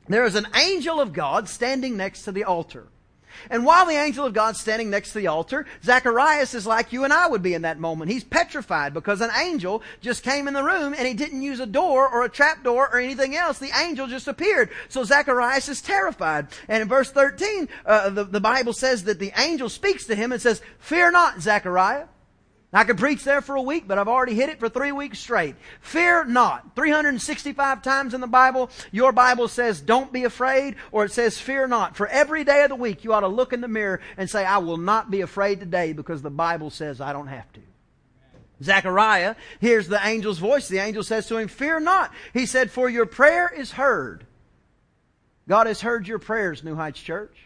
there 0.06 0.24
is 0.24 0.36
an 0.36 0.46
angel 0.54 1.00
of 1.00 1.12
God 1.12 1.48
standing 1.48 1.96
next 1.96 2.22
to 2.22 2.32
the 2.32 2.44
altar. 2.44 2.86
And 3.50 3.64
while 3.64 3.86
the 3.86 3.94
angel 3.94 4.26
of 4.26 4.32
God's 4.32 4.60
standing 4.60 4.90
next 4.90 5.12
to 5.12 5.18
the 5.18 5.26
altar, 5.26 5.66
Zacharias 5.82 6.54
is 6.54 6.66
like 6.66 6.92
you 6.92 7.04
and 7.04 7.12
I 7.12 7.26
would 7.26 7.42
be 7.42 7.54
in 7.54 7.62
that 7.62 7.78
moment. 7.78 8.10
He's 8.10 8.24
petrified 8.24 8.94
because 8.94 9.20
an 9.20 9.30
angel 9.36 9.82
just 10.00 10.22
came 10.22 10.48
in 10.48 10.54
the 10.54 10.62
room 10.62 10.94
and 10.96 11.06
he 11.06 11.14
didn't 11.14 11.42
use 11.42 11.60
a 11.60 11.66
door 11.66 12.08
or 12.08 12.24
a 12.24 12.28
trap 12.28 12.64
door 12.64 12.88
or 12.92 12.98
anything 12.98 13.36
else. 13.36 13.58
The 13.58 13.72
angel 13.78 14.06
just 14.06 14.28
appeared. 14.28 14.70
So 14.88 15.04
Zacharias 15.04 15.68
is 15.68 15.82
terrified. 15.82 16.48
And 16.68 16.82
in 16.82 16.88
verse 16.88 17.10
13, 17.10 17.68
uh, 17.86 18.10
the, 18.10 18.24
the 18.24 18.40
Bible 18.40 18.72
says 18.72 19.04
that 19.04 19.18
the 19.18 19.32
angel 19.36 19.68
speaks 19.68 20.04
to 20.06 20.14
him 20.14 20.32
and 20.32 20.40
says, 20.40 20.62
Fear 20.78 21.12
not, 21.12 21.40
Zachariah. 21.40 22.06
I 22.74 22.82
could 22.82 22.98
preach 22.98 23.22
there 23.22 23.40
for 23.40 23.54
a 23.54 23.62
week, 23.62 23.86
but 23.86 23.98
I've 23.98 24.08
already 24.08 24.34
hit 24.34 24.48
it 24.48 24.58
for 24.58 24.68
three 24.68 24.90
weeks 24.90 25.20
straight. 25.20 25.54
Fear 25.80 26.24
not. 26.24 26.74
365 26.74 27.82
times 27.82 28.14
in 28.14 28.20
the 28.20 28.26
Bible, 28.26 28.68
your 28.90 29.12
Bible 29.12 29.46
says, 29.46 29.80
don't 29.80 30.12
be 30.12 30.24
afraid, 30.24 30.74
or 30.90 31.04
it 31.04 31.12
says, 31.12 31.38
fear 31.38 31.68
not. 31.68 31.96
For 31.96 32.08
every 32.08 32.42
day 32.42 32.64
of 32.64 32.70
the 32.70 32.74
week, 32.74 33.04
you 33.04 33.12
ought 33.12 33.20
to 33.20 33.28
look 33.28 33.52
in 33.52 33.60
the 33.60 33.68
mirror 33.68 34.00
and 34.16 34.28
say, 34.28 34.44
I 34.44 34.58
will 34.58 34.76
not 34.76 35.08
be 35.08 35.20
afraid 35.20 35.60
today 35.60 35.92
because 35.92 36.20
the 36.20 36.30
Bible 36.30 36.68
says 36.68 37.00
I 37.00 37.12
don't 37.12 37.28
have 37.28 37.50
to. 37.52 37.60
Zechariah 38.60 39.36
hears 39.60 39.86
the 39.86 40.02
angel's 40.02 40.38
voice. 40.38 40.66
The 40.66 40.78
angel 40.78 41.04
says 41.04 41.28
to 41.28 41.36
him, 41.36 41.48
Fear 41.48 41.80
not. 41.80 42.12
He 42.32 42.46
said, 42.46 42.70
For 42.70 42.88
your 42.88 43.06
prayer 43.06 43.52
is 43.54 43.72
heard. 43.72 44.26
God 45.48 45.66
has 45.66 45.80
heard 45.80 46.08
your 46.08 46.18
prayers, 46.18 46.64
New 46.64 46.74
Heights 46.74 47.00
Church. 47.00 47.43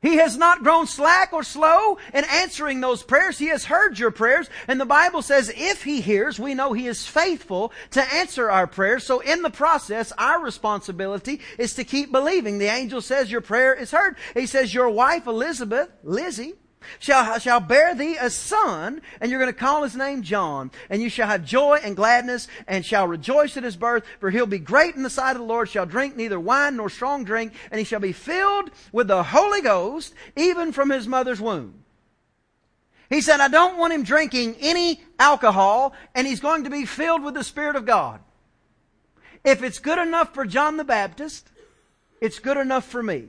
He 0.00 0.16
has 0.16 0.36
not 0.36 0.62
grown 0.62 0.86
slack 0.86 1.32
or 1.32 1.42
slow 1.42 1.98
in 2.14 2.24
answering 2.24 2.80
those 2.80 3.02
prayers. 3.02 3.38
He 3.38 3.48
has 3.48 3.64
heard 3.64 3.98
your 3.98 4.12
prayers. 4.12 4.48
And 4.68 4.80
the 4.80 4.86
Bible 4.86 5.22
says 5.22 5.52
if 5.56 5.82
He 5.82 6.00
hears, 6.00 6.38
we 6.38 6.54
know 6.54 6.72
He 6.72 6.86
is 6.86 7.06
faithful 7.06 7.72
to 7.90 8.14
answer 8.14 8.48
our 8.48 8.68
prayers. 8.68 9.02
So 9.02 9.18
in 9.18 9.42
the 9.42 9.50
process, 9.50 10.12
our 10.16 10.40
responsibility 10.40 11.40
is 11.58 11.74
to 11.74 11.84
keep 11.84 12.12
believing. 12.12 12.58
The 12.58 12.66
angel 12.66 13.00
says 13.00 13.30
your 13.30 13.40
prayer 13.40 13.74
is 13.74 13.90
heard. 13.90 14.16
He 14.34 14.46
says 14.46 14.72
your 14.72 14.88
wife 14.88 15.26
Elizabeth, 15.26 15.90
Lizzie, 16.04 16.54
shall, 16.98 17.38
shall 17.38 17.60
bear 17.60 17.94
thee 17.94 18.16
a 18.20 18.30
son, 18.30 19.02
and 19.20 19.30
you're 19.30 19.40
going 19.40 19.52
to 19.52 19.58
call 19.58 19.82
his 19.82 19.96
name 19.96 20.22
John. 20.22 20.70
And 20.90 21.02
you 21.02 21.08
shall 21.08 21.26
have 21.26 21.44
joy 21.44 21.80
and 21.82 21.96
gladness, 21.96 22.48
and 22.66 22.84
shall 22.84 23.06
rejoice 23.06 23.56
at 23.56 23.64
his 23.64 23.76
birth, 23.76 24.04
for 24.20 24.30
he'll 24.30 24.46
be 24.46 24.58
great 24.58 24.94
in 24.94 25.02
the 25.02 25.10
sight 25.10 25.32
of 25.32 25.38
the 25.38 25.44
Lord, 25.44 25.68
shall 25.68 25.86
drink 25.86 26.16
neither 26.16 26.40
wine 26.40 26.76
nor 26.76 26.90
strong 26.90 27.24
drink, 27.24 27.52
and 27.70 27.78
he 27.78 27.84
shall 27.84 28.00
be 28.00 28.12
filled 28.12 28.70
with 28.92 29.08
the 29.08 29.22
Holy 29.22 29.60
Ghost, 29.60 30.14
even 30.36 30.72
from 30.72 30.90
his 30.90 31.06
mother's 31.06 31.40
womb. 31.40 31.84
He 33.10 33.20
said, 33.20 33.40
I 33.40 33.48
don't 33.48 33.78
want 33.78 33.94
him 33.94 34.02
drinking 34.02 34.56
any 34.60 35.00
alcohol, 35.18 35.94
and 36.14 36.26
he's 36.26 36.40
going 36.40 36.64
to 36.64 36.70
be 36.70 36.84
filled 36.84 37.22
with 37.22 37.34
the 37.34 37.44
Spirit 37.44 37.76
of 37.76 37.86
God. 37.86 38.20
If 39.44 39.62
it's 39.62 39.78
good 39.78 39.98
enough 39.98 40.34
for 40.34 40.44
John 40.44 40.76
the 40.76 40.84
Baptist, 40.84 41.48
It's 42.20 42.38
good 42.38 42.56
enough 42.56 42.84
for 42.84 43.02
me. 43.02 43.28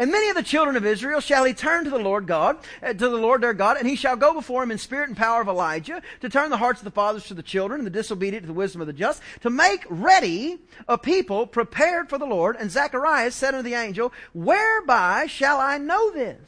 And 0.00 0.12
many 0.12 0.28
of 0.28 0.36
the 0.36 0.44
children 0.44 0.76
of 0.76 0.86
Israel 0.86 1.20
shall 1.20 1.44
he 1.44 1.52
turn 1.52 1.82
to 1.82 1.90
the 1.90 1.98
Lord 1.98 2.28
God, 2.28 2.58
uh, 2.82 2.92
to 2.92 3.08
the 3.08 3.16
Lord 3.16 3.40
their 3.40 3.52
God, 3.52 3.76
and 3.76 3.88
he 3.88 3.96
shall 3.96 4.14
go 4.14 4.32
before 4.32 4.62
him 4.62 4.70
in 4.70 4.78
spirit 4.78 5.08
and 5.08 5.16
power 5.16 5.40
of 5.40 5.48
Elijah, 5.48 6.02
to 6.20 6.28
turn 6.28 6.50
the 6.50 6.56
hearts 6.56 6.80
of 6.80 6.84
the 6.84 6.92
fathers 6.92 7.26
to 7.26 7.34
the 7.34 7.42
children, 7.42 7.80
and 7.80 7.86
the 7.86 7.90
disobedient 7.90 8.44
to 8.44 8.46
the 8.46 8.52
wisdom 8.52 8.80
of 8.80 8.86
the 8.86 8.92
just, 8.92 9.20
to 9.40 9.50
make 9.50 9.84
ready 9.88 10.58
a 10.86 10.96
people 10.96 11.48
prepared 11.48 12.08
for 12.08 12.16
the 12.16 12.26
Lord. 12.26 12.54
And 12.56 12.70
Zacharias 12.70 13.34
said 13.34 13.54
unto 13.54 13.68
the 13.68 13.74
angel, 13.74 14.12
Whereby 14.34 15.26
shall 15.26 15.58
I 15.58 15.78
know 15.78 16.12
this? 16.12 16.38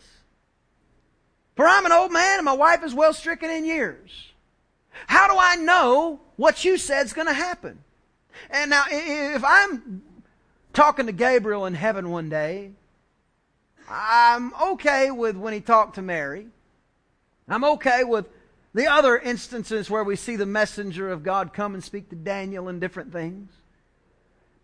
For 1.57 1.67
I'm 1.67 1.87
an 1.87 1.93
old 1.93 2.13
man, 2.13 2.39
and 2.39 2.45
my 2.45 2.53
wife 2.53 2.85
is 2.85 2.95
well 2.95 3.13
stricken 3.13 3.51
in 3.51 3.65
years. 3.65 4.31
How 5.09 5.27
do 5.27 5.37
I 5.37 5.57
know 5.57 6.21
what 6.37 6.65
you 6.65 6.77
said 6.79 7.05
is 7.05 7.13
going 7.13 7.27
to 7.27 7.35
happen? 7.35 7.81
And 8.49 8.71
now, 8.71 8.85
if 8.89 9.43
I'm 9.45 10.03
talking 10.73 11.07
to 11.07 11.13
Gabriel 11.13 11.67
in 11.67 11.75
heaven 11.75 12.11
one 12.11 12.29
day, 12.29 12.73
I'm 13.91 14.55
okay 14.55 15.11
with 15.11 15.37
when 15.37 15.53
he 15.53 15.61
talked 15.61 15.97
to 15.97 16.03
Mary. 16.03 16.47
I'm 17.49 17.65
okay 17.65 18.05
with 18.05 18.27
the 18.73 18.87
other 18.87 19.19
instances 19.19 19.91
where 19.91 20.05
we 20.05 20.15
see 20.15 20.37
the 20.37 20.47
messenger 20.47 21.11
of 21.11 21.25
God 21.25 21.53
come 21.53 21.75
and 21.75 21.83
speak 21.83 22.09
to 22.11 22.17
Daniel 22.17 22.69
and 22.69 22.81
different 22.81 23.13
things. 23.13 23.51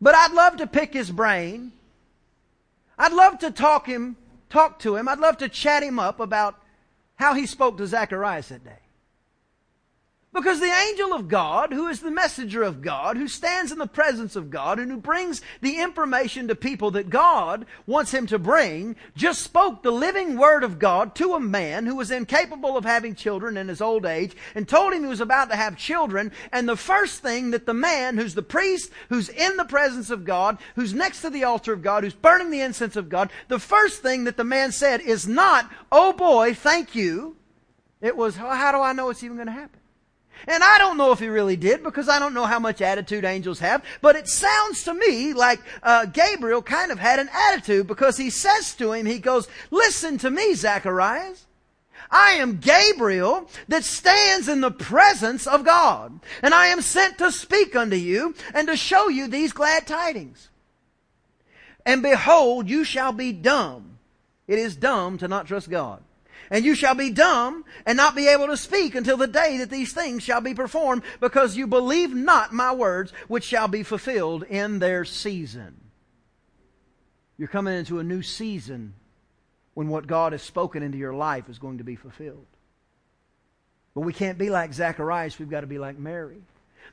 But 0.00 0.14
I'd 0.14 0.32
love 0.32 0.58
to 0.58 0.66
pick 0.66 0.92
his 0.92 1.10
brain. 1.10 1.72
I'd 2.98 3.12
love 3.12 3.40
to 3.40 3.50
talk 3.50 3.86
him, 3.86 4.16
talk 4.48 4.78
to 4.80 4.94
him. 4.96 5.08
I'd 5.08 5.18
love 5.18 5.38
to 5.38 5.48
chat 5.48 5.82
him 5.82 5.98
up 5.98 6.20
about 6.20 6.54
how 7.16 7.34
he 7.34 7.46
spoke 7.46 7.78
to 7.78 7.86
Zacharias 7.86 8.48
that 8.48 8.64
day. 8.64 8.78
Because 10.36 10.60
the 10.60 10.66
angel 10.66 11.14
of 11.14 11.28
God, 11.28 11.72
who 11.72 11.88
is 11.88 12.00
the 12.00 12.10
messenger 12.10 12.62
of 12.62 12.82
God, 12.82 13.16
who 13.16 13.26
stands 13.26 13.72
in 13.72 13.78
the 13.78 13.86
presence 13.86 14.36
of 14.36 14.50
God, 14.50 14.78
and 14.78 14.90
who 14.90 14.98
brings 14.98 15.40
the 15.62 15.80
information 15.80 16.46
to 16.48 16.54
people 16.54 16.90
that 16.90 17.08
God 17.08 17.64
wants 17.86 18.12
him 18.12 18.26
to 18.26 18.38
bring, 18.38 18.96
just 19.16 19.40
spoke 19.40 19.82
the 19.82 19.90
living 19.90 20.36
word 20.36 20.62
of 20.62 20.78
God 20.78 21.14
to 21.14 21.32
a 21.32 21.40
man 21.40 21.86
who 21.86 21.96
was 21.96 22.10
incapable 22.10 22.76
of 22.76 22.84
having 22.84 23.14
children 23.14 23.56
in 23.56 23.68
his 23.68 23.80
old 23.80 24.04
age, 24.04 24.36
and 24.54 24.68
told 24.68 24.92
him 24.92 25.04
he 25.04 25.08
was 25.08 25.22
about 25.22 25.48
to 25.48 25.56
have 25.56 25.78
children. 25.78 26.30
And 26.52 26.68
the 26.68 26.76
first 26.76 27.22
thing 27.22 27.52
that 27.52 27.64
the 27.64 27.72
man, 27.72 28.18
who's 28.18 28.34
the 28.34 28.42
priest, 28.42 28.90
who's 29.08 29.30
in 29.30 29.56
the 29.56 29.64
presence 29.64 30.10
of 30.10 30.26
God, 30.26 30.58
who's 30.74 30.92
next 30.92 31.22
to 31.22 31.30
the 31.30 31.44
altar 31.44 31.72
of 31.72 31.82
God, 31.82 32.04
who's 32.04 32.12
burning 32.12 32.50
the 32.50 32.60
incense 32.60 32.96
of 32.96 33.08
God, 33.08 33.30
the 33.48 33.58
first 33.58 34.02
thing 34.02 34.24
that 34.24 34.36
the 34.36 34.44
man 34.44 34.70
said 34.70 35.00
is 35.00 35.26
not, 35.26 35.70
oh 35.90 36.12
boy, 36.12 36.52
thank 36.52 36.94
you. 36.94 37.36
It 38.02 38.18
was, 38.18 38.36
how 38.36 38.70
do 38.72 38.82
I 38.82 38.92
know 38.92 39.08
it's 39.08 39.24
even 39.24 39.38
going 39.38 39.46
to 39.46 39.52
happen? 39.52 39.80
And 40.46 40.62
I 40.62 40.78
don't 40.78 40.96
know 40.96 41.12
if 41.12 41.18
he 41.18 41.28
really 41.28 41.56
did 41.56 41.82
because 41.82 42.08
I 42.08 42.18
don't 42.18 42.34
know 42.34 42.46
how 42.46 42.58
much 42.58 42.80
attitude 42.80 43.24
angels 43.24 43.58
have, 43.60 43.84
but 44.00 44.16
it 44.16 44.28
sounds 44.28 44.84
to 44.84 44.94
me 44.94 45.32
like 45.32 45.60
uh, 45.82 46.06
Gabriel 46.06 46.62
kind 46.62 46.92
of 46.92 46.98
had 46.98 47.18
an 47.18 47.28
attitude 47.32 47.86
because 47.86 48.16
he 48.16 48.30
says 48.30 48.74
to 48.76 48.92
him, 48.92 49.06
he 49.06 49.18
goes, 49.18 49.48
listen 49.70 50.18
to 50.18 50.30
me, 50.30 50.54
Zacharias. 50.54 51.46
I 52.10 52.32
am 52.32 52.58
Gabriel 52.58 53.48
that 53.68 53.84
stands 53.84 54.48
in 54.48 54.60
the 54.60 54.70
presence 54.70 55.46
of 55.46 55.64
God, 55.64 56.20
and 56.42 56.54
I 56.54 56.66
am 56.66 56.80
sent 56.80 57.18
to 57.18 57.32
speak 57.32 57.74
unto 57.74 57.96
you 57.96 58.34
and 58.54 58.68
to 58.68 58.76
show 58.76 59.08
you 59.08 59.26
these 59.26 59.52
glad 59.52 59.86
tidings. 59.86 60.48
And 61.84 62.02
behold, 62.02 62.68
you 62.68 62.84
shall 62.84 63.12
be 63.12 63.32
dumb. 63.32 63.98
It 64.46 64.58
is 64.58 64.76
dumb 64.76 65.18
to 65.18 65.28
not 65.28 65.46
trust 65.46 65.70
God. 65.70 66.02
And 66.50 66.64
you 66.64 66.74
shall 66.74 66.94
be 66.94 67.10
dumb 67.10 67.64
and 67.84 67.96
not 67.96 68.14
be 68.14 68.28
able 68.28 68.46
to 68.46 68.56
speak 68.56 68.94
until 68.94 69.16
the 69.16 69.26
day 69.26 69.58
that 69.58 69.70
these 69.70 69.92
things 69.92 70.22
shall 70.22 70.40
be 70.40 70.54
performed, 70.54 71.02
because 71.20 71.56
you 71.56 71.66
believe 71.66 72.14
not 72.14 72.52
my 72.52 72.72
words, 72.72 73.12
which 73.28 73.44
shall 73.44 73.68
be 73.68 73.82
fulfilled 73.82 74.44
in 74.44 74.78
their 74.78 75.04
season. 75.04 75.80
You're 77.38 77.48
coming 77.48 77.78
into 77.78 77.98
a 77.98 78.04
new 78.04 78.22
season 78.22 78.94
when 79.74 79.88
what 79.88 80.06
God 80.06 80.32
has 80.32 80.42
spoken 80.42 80.82
into 80.82 80.98
your 80.98 81.14
life 81.14 81.48
is 81.48 81.58
going 81.58 81.78
to 81.78 81.84
be 81.84 81.96
fulfilled. 81.96 82.46
But 83.94 84.02
we 84.02 84.12
can't 84.12 84.38
be 84.38 84.50
like 84.50 84.72
Zacharias, 84.72 85.38
we've 85.38 85.50
got 85.50 85.60
to 85.60 85.66
be 85.66 85.78
like 85.78 85.98
Mary. 85.98 86.42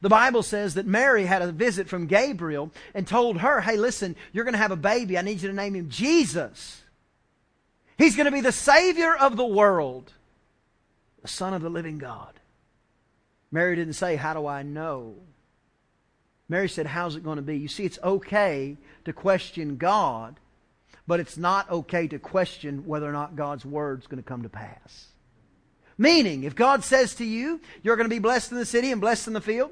The 0.02 0.10
Bible 0.10 0.44
says 0.44 0.74
that 0.74 0.86
Mary 0.86 1.26
had 1.26 1.42
a 1.42 1.52
visit 1.52 1.88
from 1.88 2.08
Gabriel 2.08 2.72
and 2.94 3.08
told 3.08 3.38
her, 3.38 3.62
hey, 3.62 3.78
listen, 3.78 4.18
you're 4.34 4.44
going 4.44 4.54
to 4.54 4.58
have 4.58 4.72
a 4.72 4.76
baby. 4.76 5.18
I 5.18 5.22
need 5.22 5.42
you 5.42 5.48
to 5.48 5.56
name 5.56 5.76
him 5.76 5.88
Jesus. 5.90 6.83
He's 7.98 8.16
going 8.16 8.26
to 8.26 8.32
be 8.32 8.42
the 8.42 8.52
Savior 8.52 9.16
of 9.16 9.38
the 9.38 9.46
world, 9.46 10.12
the 11.22 11.28
Son 11.28 11.54
of 11.54 11.62
the 11.62 11.70
living 11.70 11.98
God. 11.98 12.34
Mary 13.52 13.76
didn't 13.76 13.94
say, 13.94 14.16
How 14.16 14.34
do 14.34 14.48
I 14.48 14.64
know? 14.64 15.16
Mary 16.50 16.68
said, 16.68 16.88
How's 16.88 17.16
it 17.16 17.24
going 17.24 17.38
to 17.38 17.44
be? 17.44 17.58
You 17.58 17.68
see, 17.68 17.86
it's 17.86 18.00
okay 18.04 18.78
to 19.06 19.14
question 19.14 19.78
God, 19.78 20.40
but 21.08 21.20
it's 21.20 21.38
not 21.38 21.70
okay 21.70 22.08
to 22.08 22.20
question 22.20 22.86
whether 22.86 23.08
or 23.08 23.14
not 23.14 23.36
God's 23.36 23.66
word's 23.66 24.08
going 24.08 24.22
to 24.22 24.28
come 24.28 24.44
to 24.44 24.50
pass. 24.50 25.08
Meaning, 25.98 26.44
if 26.44 26.56
God 26.56 26.84
says 26.84 27.14
to 27.16 27.26
you, 27.26 27.62
you're 27.84 27.96
going 27.96 28.10
to 28.10 28.16
be 28.16 28.20
blessed 28.20 28.52
in 28.52 28.58
the 28.58 28.66
city 28.66 28.92
and 28.92 29.00
blessed 29.00 29.28
in 29.28 29.34
the 29.34 29.42
field, 29.42 29.72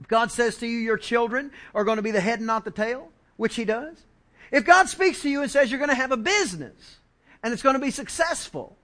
if 0.00 0.08
God 0.08 0.30
says 0.30 0.56
to 0.58 0.66
you, 0.66 0.78
your 0.78 0.96
children 0.96 1.50
are 1.74 1.84
going 1.84 1.96
to 1.96 2.02
be 2.02 2.12
the 2.12 2.20
head 2.20 2.38
and 2.38 2.46
not 2.46 2.64
the 2.64 2.70
tail, 2.70 3.08
which 3.36 3.56
He 3.56 3.64
does, 3.64 4.04
if 4.50 4.64
God 4.64 4.88
speaks 4.88 5.22
to 5.22 5.30
you 5.30 5.42
and 5.42 5.50
says 5.50 5.70
you're 5.70 5.78
going 5.78 5.90
to 5.90 5.96
have 5.96 6.12
a 6.12 6.16
business, 6.16 6.98
and 7.42 7.52
it's 7.52 7.62
going 7.62 7.74
to 7.74 7.80
be 7.80 7.90
successful. 7.90 8.76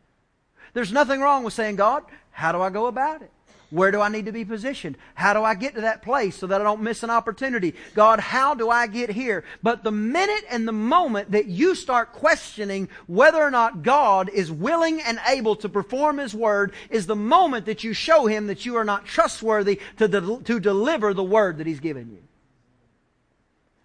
There's 0.72 0.92
nothing 0.92 1.20
wrong 1.20 1.44
with 1.44 1.54
saying, 1.54 1.76
God, 1.76 2.04
how 2.30 2.52
do 2.52 2.60
I 2.60 2.70
go 2.70 2.86
about 2.86 3.22
it? 3.22 3.30
Where 3.70 3.90
do 3.90 4.00
I 4.00 4.08
need 4.08 4.26
to 4.26 4.32
be 4.32 4.44
positioned? 4.44 4.96
How 5.14 5.32
do 5.32 5.42
I 5.42 5.54
get 5.54 5.75
to 5.75 5.80
that 5.80 6.02
place 6.02 6.36
so 6.36 6.46
that 6.46 6.60
I 6.60 6.64
don't 6.64 6.82
miss 6.82 7.02
an 7.02 7.10
opportunity? 7.10 7.75
God, 7.94 8.20
how 8.20 8.54
do 8.54 8.70
I 8.70 8.86
get 8.86 9.10
here? 9.10 9.44
But 9.62 9.82
the 9.82 9.90
minute 9.90 10.44
and 10.50 10.68
the 10.68 10.72
moment 10.72 11.32
that 11.32 11.46
you 11.46 11.75
start 11.75 12.12
questioning 12.12 12.88
whether 13.08 13.42
or 13.42 13.50
not 13.50 13.82
God 13.82 14.28
is 14.28 14.52
willing 14.52 15.00
and 15.02 15.18
able 15.26 15.56
to 15.56 15.68
perform 15.68 16.18
His 16.18 16.32
word 16.32 16.72
is 16.90 17.06
the 17.06 17.16
moment 17.16 17.66
that 17.66 17.82
you 17.82 17.92
show 17.92 18.26
Him 18.26 18.46
that 18.46 18.64
you 18.64 18.76
are 18.76 18.84
not 18.84 19.04
trustworthy 19.04 19.80
to, 19.96 20.06
de- 20.06 20.40
to 20.44 20.60
deliver 20.60 21.12
the 21.12 21.25
word 21.25 21.58
that 21.58 21.66
He's 21.66 21.80
given 21.80 22.10
you. 22.12 22.22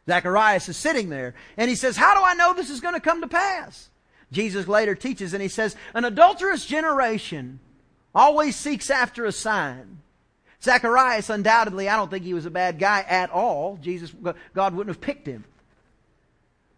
Zacharias 0.08 0.68
is 0.70 0.78
sitting 0.78 1.10
there 1.10 1.36
and 1.58 1.70
he 1.70 1.75
says, 1.75 1.96
How 1.96 2.16
do 2.16 2.22
I 2.24 2.34
know 2.34 2.54
this 2.54 2.70
is 2.70 2.82
going 2.82 2.96
to 2.96 3.00
come 3.00 3.22
to 3.22 3.28
pass? 3.28 3.90
Jesus 4.32 4.68
later 4.68 4.96
teaches, 4.96 5.34
and 5.34 5.42
he 5.42 5.48
says, 5.48 5.76
An 5.94 6.06
adulterous 6.06 6.66
generation 6.66 7.60
always 8.16 8.56
seeks 8.56 8.90
after 8.90 9.26
a 9.26 9.32
sign. 9.32 10.00
Zacharias, 10.64 11.30
undoubtedly, 11.30 11.90
I 11.90 11.98
don't 11.98 12.10
think 12.10 12.24
he 12.24 12.34
was 12.34 12.46
a 12.46 12.52
bad 12.52 12.80
guy 12.80 13.04
at 13.08 13.32
all. 13.32 13.78
Jesus, 13.82 14.14
God 14.54 14.76
wouldn't 14.76 14.96
have 14.96 15.02
picked 15.02 15.28
him. 15.28 15.44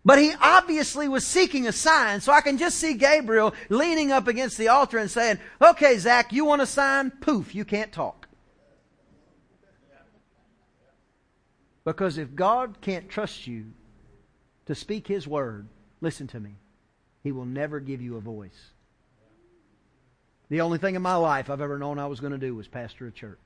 But 0.06 0.20
he 0.20 0.34
obviously 0.42 1.08
was 1.08 1.26
seeking 1.26 1.68
a 1.68 1.72
sign, 1.72 2.22
so 2.22 2.34
I 2.34 2.42
can 2.42 2.58
just 2.58 2.78
see 2.78 2.94
Gabriel 2.94 3.54
leaning 3.70 4.12
up 4.12 4.28
against 4.28 4.58
the 4.58 4.70
altar 4.70 4.98
and 4.98 5.10
saying, 5.10 5.40
Okay, 5.62 5.98
Zach, 5.98 6.34
you 6.34 6.46
want 6.46 6.62
a 6.62 6.66
sign? 6.66 7.12
Poof, 7.12 7.54
you 7.56 7.66
can't 7.66 7.92
talk. 7.92 8.28
Because 11.86 12.18
if 12.18 12.34
God 12.34 12.80
can't 12.82 13.10
trust 13.10 13.48
you 13.48 13.74
to 14.66 14.76
speak 14.76 15.08
his 15.08 15.28
word, 15.28 15.68
listen 16.02 16.28
to 16.28 16.40
me. 16.40 16.56
He 17.24 17.32
will 17.32 17.46
never 17.46 17.80
give 17.80 18.02
you 18.02 18.18
a 18.18 18.22
voice. 18.22 18.72
The 20.50 20.62
only 20.62 20.78
thing 20.78 20.96
in 20.96 21.02
my 21.02 21.16
life 21.16 21.50
I've 21.50 21.62
ever 21.62 21.80
known 21.80 21.98
I 21.98 22.08
was 22.08 22.20
going 22.20 22.34
to 22.34 22.38
do 22.38 22.54
was 22.54 22.68
pastor 22.68 23.08
a 23.08 23.12
church. 23.12 23.40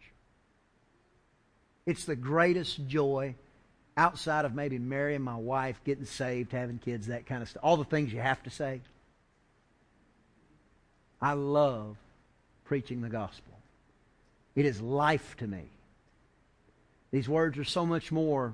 It's 1.86 2.06
the 2.06 2.16
greatest 2.16 2.88
joy 2.88 3.36
outside 3.96 4.46
of 4.46 4.54
maybe 4.54 4.78
marrying 4.78 5.22
my 5.22 5.36
wife, 5.36 5.80
getting 5.86 6.06
saved, 6.06 6.52
having 6.52 6.80
kids, 6.80 7.08
that 7.08 7.26
kind 7.26 7.42
of 7.42 7.50
stuff. 7.50 7.64
All 7.64 7.78
the 7.78 7.86
things 7.86 8.12
you 8.12 8.20
have 8.20 8.44
to 8.44 8.50
say. 8.50 8.82
I 11.22 11.34
love 11.34 11.98
preaching 12.66 13.02
the 13.02 13.10
gospel. 13.10 13.54
It 14.56 14.66
is 14.66 14.82
life 14.82 15.36
to 15.38 15.48
me. 15.48 15.64
These 17.12 17.30
words 17.30 17.58
are 17.58 17.64
so 17.64 17.86
much 17.86 18.12
more 18.12 18.54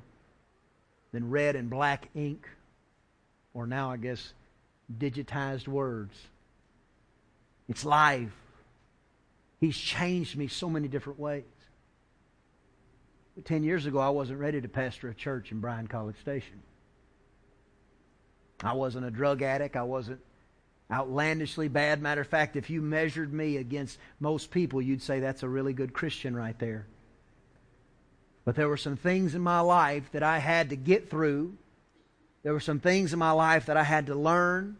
than 1.11 1.29
red 1.29 1.55
and 1.55 1.69
black 1.69 2.09
ink, 2.13 2.47
or 3.53 3.65
now 3.65 3.91
I 3.91 3.97
guess 3.97 4.33
digitized 4.91 5.67
words. 5.67 6.15
It's 7.67 7.85
life. 7.85 8.33
He's 9.59 9.77
changed 9.77 10.35
me 10.35 10.47
so 10.47 10.69
many 10.69 10.87
different 10.87 11.19
ways. 11.19 11.43
But 13.35 13.45
Ten 13.45 13.63
years 13.63 13.85
ago, 13.85 13.99
I 13.99 14.09
wasn't 14.09 14.39
ready 14.39 14.61
to 14.61 14.67
pastor 14.67 15.09
a 15.09 15.13
church 15.13 15.51
in 15.51 15.59
Bryan 15.59 15.87
College 15.87 16.19
Station. 16.19 16.61
I 18.61 18.73
wasn't 18.73 19.05
a 19.05 19.11
drug 19.11 19.41
addict. 19.41 19.75
I 19.75 19.83
wasn't 19.83 20.19
outlandishly 20.91 21.67
bad. 21.67 22.01
Matter 22.01 22.21
of 22.21 22.27
fact, 22.27 22.55
if 22.55 22.69
you 22.69 22.81
measured 22.81 23.33
me 23.33 23.57
against 23.57 23.97
most 24.19 24.51
people, 24.51 24.81
you'd 24.81 25.01
say 25.01 25.19
that's 25.19 25.43
a 25.43 25.49
really 25.49 25.73
good 25.73 25.93
Christian 25.93 26.35
right 26.35 26.57
there. 26.59 26.85
But 28.45 28.55
there 28.55 28.67
were 28.67 28.77
some 28.77 28.97
things 28.97 29.35
in 29.35 29.41
my 29.41 29.61
life 29.61 30.11
that 30.11 30.23
I 30.23 30.39
had 30.39 30.69
to 30.69 30.75
get 30.75 31.09
through. 31.09 31.55
There 32.43 32.53
were 32.53 32.59
some 32.59 32.79
things 32.79 33.13
in 33.13 33.19
my 33.19 33.31
life 33.31 33.65
that 33.67 33.77
I 33.77 33.83
had 33.83 34.07
to 34.07 34.15
learn. 34.15 34.77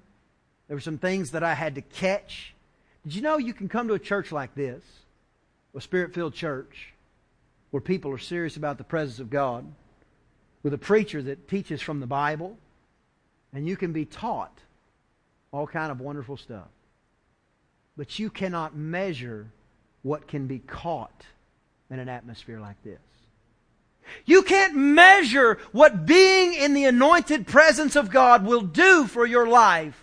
There 0.67 0.75
were 0.75 0.81
some 0.81 0.97
things 0.97 1.31
that 1.31 1.43
I 1.43 1.53
had 1.53 1.75
to 1.75 1.81
catch. 1.81 2.53
Did 3.03 3.15
you 3.15 3.21
know 3.21 3.37
you 3.37 3.53
can 3.53 3.69
come 3.69 3.87
to 3.87 3.93
a 3.93 3.99
church 3.99 4.31
like 4.31 4.53
this, 4.55 4.83
a 5.75 5.81
spirit 5.81 6.13
filled 6.13 6.33
church, 6.33 6.93
where 7.71 7.81
people 7.81 8.11
are 8.11 8.17
serious 8.17 8.57
about 8.57 8.77
the 8.77 8.83
presence 8.83 9.19
of 9.19 9.29
God, 9.29 9.65
with 10.61 10.73
a 10.73 10.77
preacher 10.77 11.21
that 11.21 11.47
teaches 11.47 11.81
from 11.81 11.99
the 11.99 12.07
Bible, 12.07 12.57
And 13.53 13.67
you 13.67 13.77
can 13.77 13.93
be 13.93 14.05
taught 14.05 14.57
all 15.51 15.67
kind 15.67 15.91
of 15.91 16.01
wonderful 16.01 16.37
stuff. 16.37 16.67
But 17.95 18.17
you 18.17 18.31
cannot 18.31 18.75
measure 18.75 19.47
what 20.01 20.27
can 20.27 20.47
be 20.47 20.59
caught 20.59 21.23
in 21.91 21.99
an 21.99 22.09
atmosphere 22.09 22.59
like 22.59 22.81
this. 22.83 22.99
You 24.25 24.43
can't 24.43 24.75
measure 24.75 25.59
what 25.71 26.05
being 26.05 26.53
in 26.53 26.73
the 26.73 26.85
anointed 26.85 27.47
presence 27.47 27.95
of 27.95 28.09
God 28.09 28.45
will 28.45 28.61
do 28.61 29.05
for 29.07 29.25
your 29.25 29.47
life. 29.47 29.99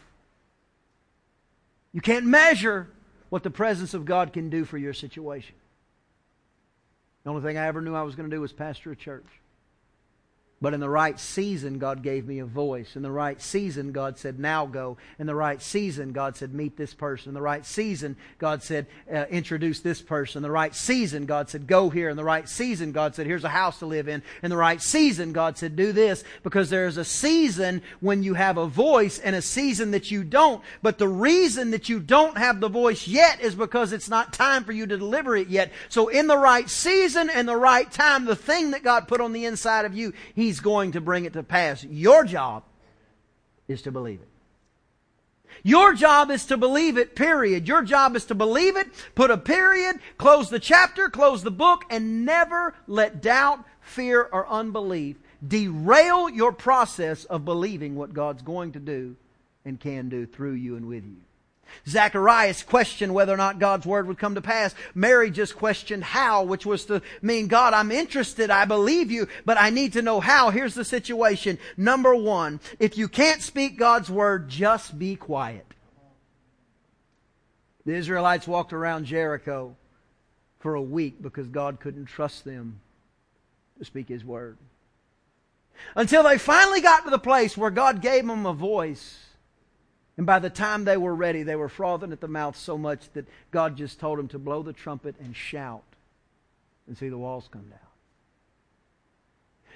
You 1.92 2.00
can't 2.00 2.26
measure 2.26 2.88
what 3.28 3.42
the 3.42 3.50
presence 3.50 3.95
of 3.95 4.04
God 4.04 4.33
can 4.33 4.50
do 4.50 4.64
for 4.64 4.78
your 4.78 4.92
situation. 4.92 5.54
The 7.25 7.30
only 7.30 7.42
thing 7.42 7.59
I 7.59 7.66
ever 7.66 7.80
knew 7.80 7.95
I 7.95 8.02
was 8.02 8.14
going 8.14 8.30
to 8.30 8.35
do 8.35 8.40
was 8.40 8.52
pastor 8.52 8.92
a 8.92 8.97
church. 8.97 9.26
But 10.62 10.75
in 10.75 10.81
the 10.81 10.90
right 10.90 11.19
season, 11.19 11.79
God 11.79 12.02
gave 12.02 12.26
me 12.26 12.38
a 12.38 12.45
voice. 12.45 12.95
In 12.95 13.00
the 13.00 13.11
right 13.11 13.40
season, 13.40 13.93
God 13.93 14.19
said, 14.19 14.38
now 14.38 14.67
go. 14.67 14.99
In 15.19 15.26
the 15.26 15.35
right 15.35 15.62
season, 15.62 16.12
God 16.12 16.37
said, 16.37 16.52
meet 16.52 16.76
this 16.76 16.93
person. 16.93 17.31
In 17.31 17.35
the 17.35 17.40
right 17.40 17.64
season, 17.64 18.14
God 18.37 18.62
said, 18.62 18.87
uh, 19.11 19.25
introduce 19.31 19.81
this 19.81 20.02
person. 20.02 20.40
In 20.40 20.43
the 20.43 20.50
right 20.50 20.75
season, 20.75 21.25
God 21.25 21.49
said, 21.49 21.67
go 21.67 21.88
here. 21.88 22.11
In 22.11 22.17
the 22.19 22.25
right 22.25 22.47
season, 22.47 22.93
God 22.93 23.14
said, 23.14 23.26
here's 23.26 23.45
a 23.45 23.49
house 23.49 23.79
to 23.79 23.87
live 23.87 24.07
in. 24.07 24.23
In 24.43 24.50
the 24.50 24.57
right 24.59 24.83
season, 24.83 25.33
God 25.33 25.57
said, 25.57 25.76
do 25.76 25.93
this. 25.93 26.25
Because 26.43 26.69
there's 26.69 26.99
a 26.99 27.07
season 27.07 27.81
when 28.00 28.23
you 28.23 28.35
have 28.35 28.59
a 28.59 28.67
voice 28.67 29.19
and 29.19 29.35
a 29.35 29.40
season 29.40 29.93
that 29.93 30.11
you 30.11 30.25
don't. 30.25 30.62
But 30.83 30.99
the 30.99 31.09
reason 31.09 31.71
that 31.71 31.88
you 31.88 32.00
don't 32.00 32.37
have 32.37 32.61
the 32.61 32.69
voice 32.69 33.09
yet 33.09 33.40
is 33.40 33.55
because 33.55 33.95
it's 33.95 34.11
not 34.11 34.35
time 34.35 34.64
for 34.64 34.73
you 34.73 34.87
to 34.87 34.99
deliver 34.99 35.35
it 35.38 35.49
yet. 35.49 35.73
So 35.88 36.09
in 36.09 36.26
the 36.26 36.37
right 36.37 36.69
season 36.69 37.31
and 37.31 37.49
the 37.49 37.57
right 37.57 37.90
time, 37.90 38.26
the 38.26 38.37
thing 38.37 38.73
that 38.73 38.83
God 38.83 39.09
put 39.09 39.23
on 39.23 39.33
the 39.33 39.47
inside 39.47 39.87
of 39.87 39.95
you, 39.95 40.12
He 40.35 40.50
He's 40.50 40.59
going 40.59 40.90
to 40.92 41.00
bring 41.00 41.26
it 41.26 41.35
to 41.35 41.45
pass. 41.45 41.85
Your 41.85 42.25
job 42.25 42.64
is 43.69 43.83
to 43.83 43.92
believe 43.92 44.21
it. 44.21 44.26
Your 45.62 45.95
job 45.95 46.28
is 46.28 46.45
to 46.47 46.57
believe 46.57 46.99
it, 46.99 47.14
period. 47.14 47.69
Your 47.69 47.83
job 47.83 48.16
is 48.16 48.25
to 48.25 48.35
believe 48.35 48.76
it, 48.76 48.88
put 49.14 49.30
a 49.30 49.38
period, 49.38 50.00
close 50.19 50.50
the 50.50 50.59
chapter, 50.59 51.09
close 51.09 51.45
the 51.45 51.52
book, 51.52 51.85
and 51.88 52.25
never 52.25 52.75
let 52.88 53.23
doubt, 53.23 53.64
fear, 53.80 54.28
or 54.33 54.49
unbelief 54.49 55.19
derail 55.47 56.28
your 56.28 56.50
process 56.50 57.25
of 57.26 57.45
believing 57.45 57.95
what 57.95 58.12
God's 58.12 58.42
going 58.42 58.73
to 58.73 58.80
do 58.80 59.14
and 59.64 59.78
can 59.78 60.09
do 60.09 60.26
through 60.26 60.54
you 60.54 60.75
and 60.75 60.88
with 60.88 61.04
you. 61.04 61.19
Zacharias 61.87 62.62
questioned 62.62 63.15
whether 63.15 63.33
or 63.33 63.37
not 63.37 63.59
God's 63.59 63.87
word 63.87 64.07
would 64.07 64.19
come 64.19 64.35
to 64.35 64.41
pass. 64.41 64.75
Mary 64.95 65.31
just 65.31 65.57
questioned 65.57 66.05
how, 66.05 66.45
which 66.45 66.67
was 66.67 66.85
to 66.87 67.03
mean, 67.23 67.49
God, 67.49 67.75
I'm 67.75 67.91
interested. 67.91 68.50
I 68.50 68.65
believe 68.65 69.11
you, 69.11 69.29
but 69.45 69.59
I 69.59 69.71
need 69.71 69.93
to 69.95 70.03
know 70.03 70.21
how. 70.21 70.50
Here's 70.50 70.75
the 70.75 70.85
situation. 70.85 71.59
Number 71.77 72.15
one, 72.15 72.61
if 72.79 72.97
you 72.97 73.09
can't 73.09 73.43
speak 73.43 73.79
God's 73.79 74.11
word, 74.11 74.49
just 74.49 74.99
be 74.99 75.17
quiet. 75.17 75.67
The 77.87 77.95
Israelites 77.95 78.47
walked 78.47 78.73
around 78.73 79.07
Jericho 79.07 79.77
for 80.59 80.75
a 80.75 80.83
week 80.83 81.23
because 81.23 81.49
God 81.49 81.81
couldn't 81.81 82.07
trust 82.07 82.45
them 82.45 82.81
to 83.79 83.85
speak 83.85 84.09
His 84.09 84.25
word. 84.25 84.59
Until 85.97 86.23
they 86.23 86.37
finally 86.37 86.83
got 86.83 87.05
to 87.05 87.11
the 87.11 87.19
place 87.19 87.57
where 87.57 87.71
God 87.71 88.03
gave 88.03 88.27
them 88.27 88.45
a 88.45 88.53
voice 88.53 89.30
and 90.21 90.27
by 90.27 90.39
the 90.39 90.50
time 90.50 90.85
they 90.85 90.99
were 90.99 91.15
ready, 91.15 91.45
they 91.45 91.57
were 91.57 91.71
frothing 91.71 92.12
at 92.12 92.21
the 92.21 92.29
mouth 92.29 92.55
so 92.55 92.77
much 92.77 93.11
that 93.15 93.27
God 93.50 93.79
just 93.79 93.99
told 93.99 94.19
them 94.19 94.29
to 94.29 94.39
blow 94.39 94.62
the 94.62 94.75
trumpet 94.75 95.15
and 95.19 95.35
shout 95.35 95.83
and 96.87 96.99
see 96.99 97.09
the 97.09 97.17
walls 97.17 97.49
come 97.50 97.71
down. 97.71 97.79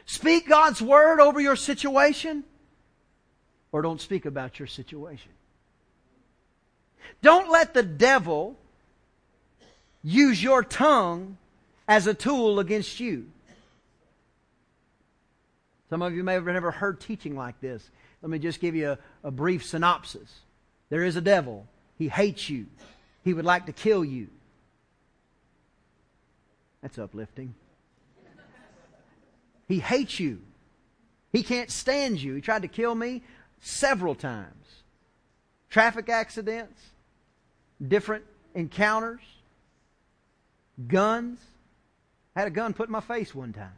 Speak 0.05 0.47
God's 0.47 0.83
word 0.83 1.19
over 1.19 1.41
your 1.41 1.57
situation 1.57 2.45
or 3.73 3.81
don't 3.81 4.03
speak 4.03 4.27
about 4.27 4.59
your 4.59 4.69
situation. 4.69 5.31
Don't 7.23 7.51
let 7.51 7.73
the 7.73 7.83
devil 7.83 8.59
use 10.03 10.43
your 10.43 10.63
tongue 10.63 11.39
as 11.89 12.07
a 12.07 12.13
tool 12.13 12.61
against 12.61 13.01
you. 13.01 13.31
Some 15.89 16.03
of 16.03 16.13
you 16.13 16.23
may 16.23 16.35
have 16.35 16.45
never 16.45 16.71
heard 16.71 17.01
teaching 17.01 17.35
like 17.35 17.59
this. 17.63 17.91
Let 18.25 18.31
me 18.31 18.39
just 18.39 18.59
give 18.59 18.75
you 18.75 18.93
a, 18.93 18.99
a 19.23 19.31
brief 19.31 19.67
synopsis. 19.67 20.41
There 20.89 21.05
is 21.05 21.15
a 21.15 21.21
devil. 21.21 21.67
He 21.99 22.09
hates 22.09 22.49
you. 22.49 22.65
He 23.23 23.35
would 23.35 23.45
like 23.45 23.67
to 23.67 23.73
kill 23.73 24.03
you. 24.03 24.29
That's 26.81 26.99
uplifting. 26.99 27.55
He 29.69 29.79
hates 29.79 30.19
you. 30.19 30.41
He 31.33 31.43
can't 31.43 31.71
stand 31.71 32.19
you. 32.23 32.35
He 32.35 32.41
tried 32.41 32.63
to 32.63 32.69
kill 32.69 32.95
me 32.95 33.21
several 33.61 34.15
times. 34.15 34.69
Traffic 35.69 36.09
accidents, 36.09 36.81
different 37.87 38.25
encounters, 38.55 39.21
guns. 40.89 41.41
I 42.35 42.41
had 42.41 42.49
a 42.49 42.53
gun 42.53 42.73
put 42.73 42.89
in 42.89 42.93
my 42.93 43.01
face 43.01 43.35
one 43.35 43.53
time. 43.53 43.77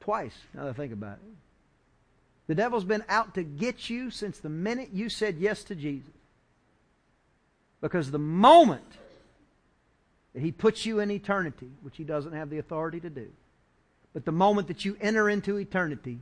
Twice, 0.00 0.38
now 0.54 0.64
that 0.64 0.70
I 0.70 0.72
think 0.72 0.94
about 0.94 1.18
it. 1.22 1.49
The 2.50 2.56
devil's 2.56 2.82
been 2.82 3.04
out 3.08 3.34
to 3.34 3.44
get 3.44 3.88
you 3.88 4.10
since 4.10 4.40
the 4.40 4.48
minute 4.48 4.88
you 4.92 5.08
said 5.08 5.36
yes 5.38 5.62
to 5.62 5.76
Jesus. 5.76 6.10
Because 7.80 8.10
the 8.10 8.18
moment 8.18 8.90
that 10.34 10.42
he 10.42 10.50
puts 10.50 10.84
you 10.84 10.98
in 10.98 11.12
eternity, 11.12 11.70
which 11.82 11.96
he 11.96 12.02
doesn't 12.02 12.32
have 12.32 12.50
the 12.50 12.58
authority 12.58 12.98
to 12.98 13.08
do, 13.08 13.28
but 14.12 14.24
the 14.24 14.32
moment 14.32 14.66
that 14.66 14.84
you 14.84 14.96
enter 15.00 15.30
into 15.30 15.58
eternity, 15.58 16.18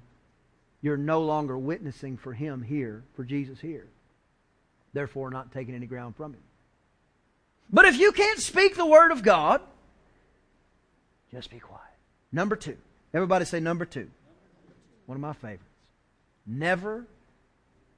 you're 0.82 0.98
no 0.98 1.22
longer 1.22 1.56
witnessing 1.56 2.18
for 2.18 2.34
him 2.34 2.62
here, 2.62 3.04
for 3.16 3.24
Jesus 3.24 3.58
here. 3.58 3.86
Therefore, 4.92 5.30
not 5.30 5.50
taking 5.50 5.74
any 5.74 5.86
ground 5.86 6.14
from 6.14 6.34
him. 6.34 6.42
But 7.72 7.86
if 7.86 7.98
you 7.98 8.12
can't 8.12 8.38
speak 8.38 8.76
the 8.76 8.84
word 8.84 9.12
of 9.12 9.22
God, 9.22 9.62
just 11.32 11.48
be 11.48 11.58
quiet. 11.58 11.84
Number 12.32 12.54
two. 12.54 12.76
Everybody 13.14 13.46
say 13.46 13.60
number 13.60 13.86
two. 13.86 14.10
One 15.06 15.16
of 15.16 15.22
my 15.22 15.32
favorites. 15.32 15.67
Never 16.48 17.06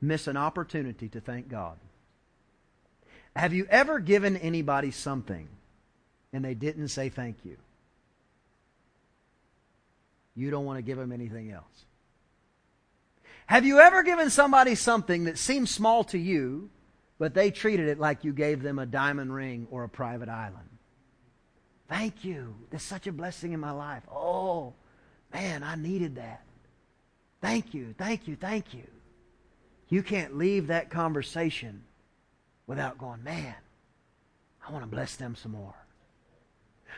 miss 0.01 0.27
an 0.27 0.37
opportunity 0.37 1.09
to 1.11 1.21
thank 1.21 1.49
God. 1.49 1.77
Have 3.37 3.55
you 3.55 3.67
ever 3.71 4.01
given 4.01 4.37
anybody 4.37 4.91
something 4.91 5.47
and 6.33 6.45
they 6.45 6.55
didn't 6.55 6.89
say 6.89 7.09
thank 7.09 7.45
you? 7.45 7.57
You 10.35 10.51
don't 10.51 10.65
want 10.65 10.79
to 10.79 10.83
give 10.83 10.99
them 10.99 11.13
anything 11.13 11.53
else. 11.53 11.85
Have 13.47 13.65
you 13.65 13.79
ever 13.79 14.03
given 14.03 14.31
somebody 14.31 14.75
something 14.75 15.25
that 15.25 15.39
seems 15.39 15.71
small 15.71 16.03
to 16.05 16.19
you, 16.19 16.71
but 17.19 17.35
they 17.35 17.51
treated 17.51 17.89
it 17.89 18.01
like 18.01 18.25
you 18.25 18.33
gave 18.33 18.63
them 18.63 18.79
a 18.79 18.87
diamond 18.87 19.33
ring 19.33 19.69
or 19.71 19.85
a 19.85 19.89
private 19.89 20.29
island? 20.29 20.69
Thank 21.89 22.25
you. 22.25 22.55
That's 22.71 22.85
such 22.85 23.07
a 23.07 23.13
blessing 23.13 23.53
in 23.53 23.61
my 23.61 23.73
life. 23.73 24.03
Oh, 24.11 24.75
man, 25.33 25.63
I 25.63 25.75
needed 25.75 26.17
that. 26.17 26.43
Thank 27.41 27.75
you, 27.75 27.95
thank 27.97 28.29
you, 28.29 28.37
thank 28.37 28.75
you. 28.75 28.87
You 29.89 30.03
can't 30.03 30.37
leave 30.37 30.69
that 30.69 30.91
conversation 30.91 31.83
without 32.67 32.99
going, 32.99 33.25
man, 33.25 33.55
I 34.67 34.73
want 34.73 34.85
to 34.85 34.91
bless 34.91 35.17
them 35.17 35.35
some 35.35 35.53
more. 35.53 35.75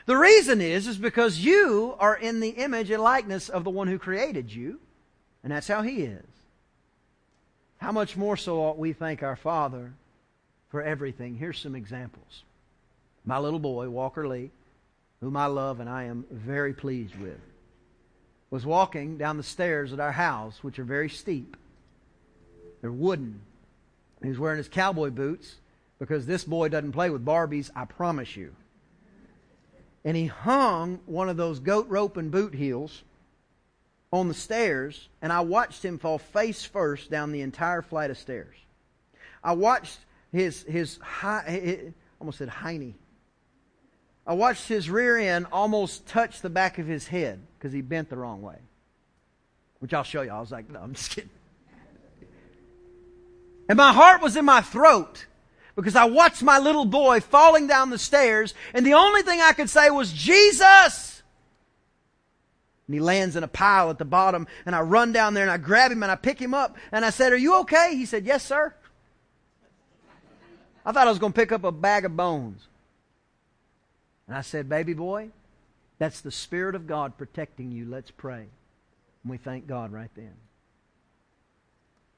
The 0.06 0.16
reason 0.16 0.60
is, 0.60 0.86
is 0.86 0.98
because 0.98 1.38
you 1.38 1.94
are 1.98 2.16
in 2.16 2.40
the 2.40 2.50
image 2.50 2.90
and 2.90 3.02
likeness 3.02 3.48
of 3.48 3.64
the 3.64 3.70
one 3.70 3.88
who 3.88 3.98
created 3.98 4.52
you, 4.52 4.80
and 5.42 5.52
that's 5.52 5.68
how 5.68 5.82
he 5.82 6.02
is. 6.02 6.24
How 7.78 7.92
much 7.92 8.16
more 8.16 8.36
so 8.36 8.58
ought 8.58 8.78
we 8.78 8.92
thank 8.92 9.22
our 9.22 9.36
Father 9.36 9.92
for 10.70 10.82
everything? 10.82 11.36
Here's 11.36 11.58
some 11.58 11.74
examples. 11.74 12.42
My 13.24 13.38
little 13.38 13.58
boy, 13.58 13.88
Walker 13.88 14.26
Lee, 14.26 14.50
whom 15.20 15.36
I 15.36 15.46
love 15.46 15.80
and 15.80 15.88
I 15.88 16.04
am 16.04 16.24
very 16.30 16.74
pleased 16.74 17.14
with 17.16 17.38
was 18.52 18.66
walking 18.66 19.16
down 19.16 19.38
the 19.38 19.42
stairs 19.42 19.94
at 19.94 19.98
our 19.98 20.12
house, 20.12 20.62
which 20.62 20.78
are 20.78 20.84
very 20.84 21.08
steep. 21.08 21.56
They're 22.82 22.92
wooden. 22.92 23.40
He 24.22 24.28
was 24.28 24.38
wearing 24.38 24.58
his 24.58 24.68
cowboy 24.68 25.08
boots 25.08 25.56
because 25.98 26.26
this 26.26 26.44
boy 26.44 26.68
doesn't 26.68 26.92
play 26.92 27.08
with 27.08 27.24
Barbies, 27.24 27.70
I 27.74 27.86
promise 27.86 28.36
you. 28.36 28.54
And 30.04 30.14
he 30.18 30.26
hung 30.26 31.00
one 31.06 31.30
of 31.30 31.38
those 31.38 31.60
goat 31.60 31.88
rope 31.88 32.18
and 32.18 32.30
boot 32.30 32.54
heels 32.54 33.02
on 34.12 34.28
the 34.28 34.34
stairs, 34.34 35.08
and 35.22 35.32
I 35.32 35.40
watched 35.40 35.82
him 35.82 35.98
fall 35.98 36.18
face 36.18 36.62
first 36.62 37.10
down 37.10 37.32
the 37.32 37.40
entire 37.40 37.80
flight 37.80 38.10
of 38.10 38.18
stairs. 38.18 38.54
I 39.42 39.54
watched 39.54 39.98
his 40.30 40.62
his 40.64 40.98
high, 40.98 41.94
almost 42.20 42.36
said 42.36 42.50
hiney. 42.50 42.92
I 44.26 44.34
watched 44.34 44.68
his 44.68 44.88
rear 44.88 45.18
end 45.18 45.46
almost 45.50 46.06
touch 46.06 46.40
the 46.40 46.50
back 46.50 46.78
of 46.78 46.86
his 46.86 47.08
head 47.08 47.40
because 47.58 47.72
he 47.72 47.80
bent 47.80 48.08
the 48.08 48.16
wrong 48.16 48.40
way. 48.40 48.58
Which 49.80 49.92
I'll 49.92 50.04
show 50.04 50.22
you. 50.22 50.30
I 50.30 50.40
was 50.40 50.52
like, 50.52 50.70
no, 50.70 50.80
I'm 50.80 50.94
just 50.94 51.10
kidding. 51.10 51.30
And 53.68 53.76
my 53.76 53.92
heart 53.92 54.22
was 54.22 54.36
in 54.36 54.44
my 54.44 54.60
throat 54.60 55.26
because 55.74 55.96
I 55.96 56.04
watched 56.04 56.42
my 56.42 56.58
little 56.58 56.84
boy 56.84 57.20
falling 57.20 57.66
down 57.66 57.90
the 57.90 57.98
stairs, 57.98 58.54
and 58.74 58.84
the 58.84 58.94
only 58.94 59.22
thing 59.22 59.40
I 59.40 59.52
could 59.52 59.70
say 59.70 59.90
was, 59.90 60.12
Jesus! 60.12 61.22
And 62.86 62.94
he 62.94 63.00
lands 63.00 63.36
in 63.36 63.44
a 63.44 63.48
pile 63.48 63.88
at 63.90 63.98
the 63.98 64.04
bottom, 64.04 64.46
and 64.66 64.74
I 64.74 64.82
run 64.82 65.12
down 65.12 65.34
there 65.34 65.44
and 65.44 65.50
I 65.50 65.56
grab 65.56 65.90
him 65.90 66.02
and 66.02 66.12
I 66.12 66.16
pick 66.16 66.38
him 66.38 66.52
up, 66.52 66.76
and 66.90 67.04
I 67.04 67.10
said, 67.10 67.32
Are 67.32 67.38
you 67.38 67.60
okay? 67.60 67.94
He 67.96 68.04
said, 68.04 68.26
Yes, 68.26 68.44
sir. 68.44 68.74
I 70.84 70.92
thought 70.92 71.06
I 71.06 71.10
was 71.10 71.18
going 71.18 71.32
to 71.32 71.40
pick 71.40 71.52
up 71.52 71.64
a 71.64 71.72
bag 71.72 72.04
of 72.04 72.16
bones. 72.16 72.66
And 74.32 74.38
I 74.38 74.40
said, 74.40 74.66
Baby 74.66 74.94
boy, 74.94 75.28
that's 75.98 76.22
the 76.22 76.30
Spirit 76.30 76.74
of 76.74 76.86
God 76.86 77.18
protecting 77.18 77.70
you. 77.70 77.84
Let's 77.84 78.10
pray. 78.10 78.46
And 79.22 79.30
we 79.30 79.36
thank 79.36 79.66
God 79.66 79.92
right 79.92 80.08
then. 80.16 80.32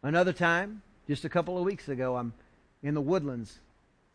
Another 0.00 0.32
time, 0.32 0.82
just 1.08 1.24
a 1.24 1.28
couple 1.28 1.58
of 1.58 1.64
weeks 1.64 1.88
ago, 1.88 2.14
I'm 2.14 2.32
in 2.84 2.94
the 2.94 3.00
woodlands, 3.00 3.58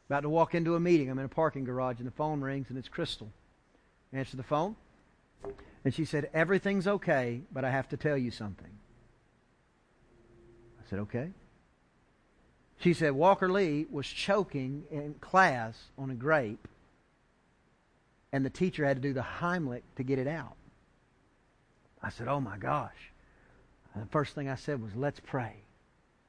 about 0.07 0.21
to 0.21 0.29
walk 0.29 0.55
into 0.55 0.75
a 0.75 0.79
meeting. 0.79 1.09
I'm 1.09 1.19
in 1.19 1.25
a 1.25 1.27
parking 1.27 1.65
garage, 1.65 1.97
and 1.97 2.07
the 2.07 2.11
phone 2.11 2.39
rings, 2.39 2.67
and 2.69 2.77
it's 2.77 2.87
Crystal. 2.87 3.33
answer 4.13 4.37
the 4.37 4.43
phone, 4.43 4.77
and 5.83 5.93
she 5.93 6.05
said, 6.05 6.29
Everything's 6.33 6.87
okay, 6.87 7.41
but 7.51 7.65
I 7.65 7.69
have 7.69 7.89
to 7.89 7.97
tell 7.97 8.17
you 8.17 8.31
something. 8.31 8.71
I 10.81 10.89
said, 10.89 10.99
Okay. 10.99 11.31
She 12.79 12.93
said, 12.93 13.11
Walker 13.11 13.51
Lee 13.51 13.87
was 13.91 14.07
choking 14.07 14.85
in 14.89 15.15
class 15.15 15.77
on 15.97 16.09
a 16.09 16.15
grape, 16.15 16.65
and 18.31 18.45
the 18.45 18.49
teacher 18.49 18.85
had 18.85 18.97
to 18.97 19.01
do 19.01 19.13
the 19.13 19.21
Heimlich 19.21 19.81
to 19.95 20.03
get 20.03 20.19
it 20.19 20.27
out. 20.27 20.55
I 22.01 22.09
said, 22.09 22.27
Oh 22.27 22.39
my 22.39 22.57
gosh. 22.57 23.11
And 23.93 24.03
the 24.03 24.09
first 24.09 24.35
thing 24.35 24.49
I 24.49 24.55
said 24.55 24.81
was, 24.81 24.95
Let's 24.95 25.19
pray. 25.19 25.55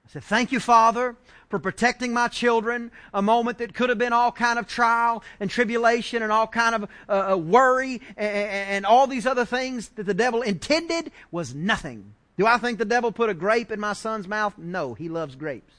I 0.04 0.08
said, 0.08 0.24
Thank 0.24 0.52
you, 0.52 0.60
Father, 0.60 1.16
for 1.48 1.58
protecting 1.58 2.12
my 2.12 2.28
children. 2.28 2.90
A 3.12 3.22
moment 3.22 3.58
that 3.58 3.74
could 3.74 3.88
have 3.90 3.98
been 3.98 4.12
all 4.12 4.32
kind 4.32 4.58
of 4.58 4.66
trial 4.66 5.22
and 5.38 5.50
tribulation 5.50 6.22
and 6.22 6.32
all 6.32 6.46
kind 6.46 6.74
of 6.74 6.90
uh, 7.08 7.32
uh 7.32 7.36
worry 7.36 8.00
and, 8.16 8.36
and 8.36 8.86
all 8.86 9.06
these 9.06 9.26
other 9.26 9.44
things 9.44 9.90
that 9.90 10.06
the 10.06 10.14
devil 10.14 10.42
intended 10.42 11.12
was 11.30 11.54
nothing. 11.54 12.14
Do 12.38 12.46
I 12.46 12.56
think 12.56 12.78
the 12.78 12.86
devil 12.86 13.12
put 13.12 13.28
a 13.28 13.34
grape 13.34 13.70
in 13.70 13.78
my 13.78 13.92
son's 13.92 14.26
mouth? 14.26 14.56
No, 14.56 14.94
he 14.94 15.08
loves 15.10 15.36
grapes. 15.36 15.74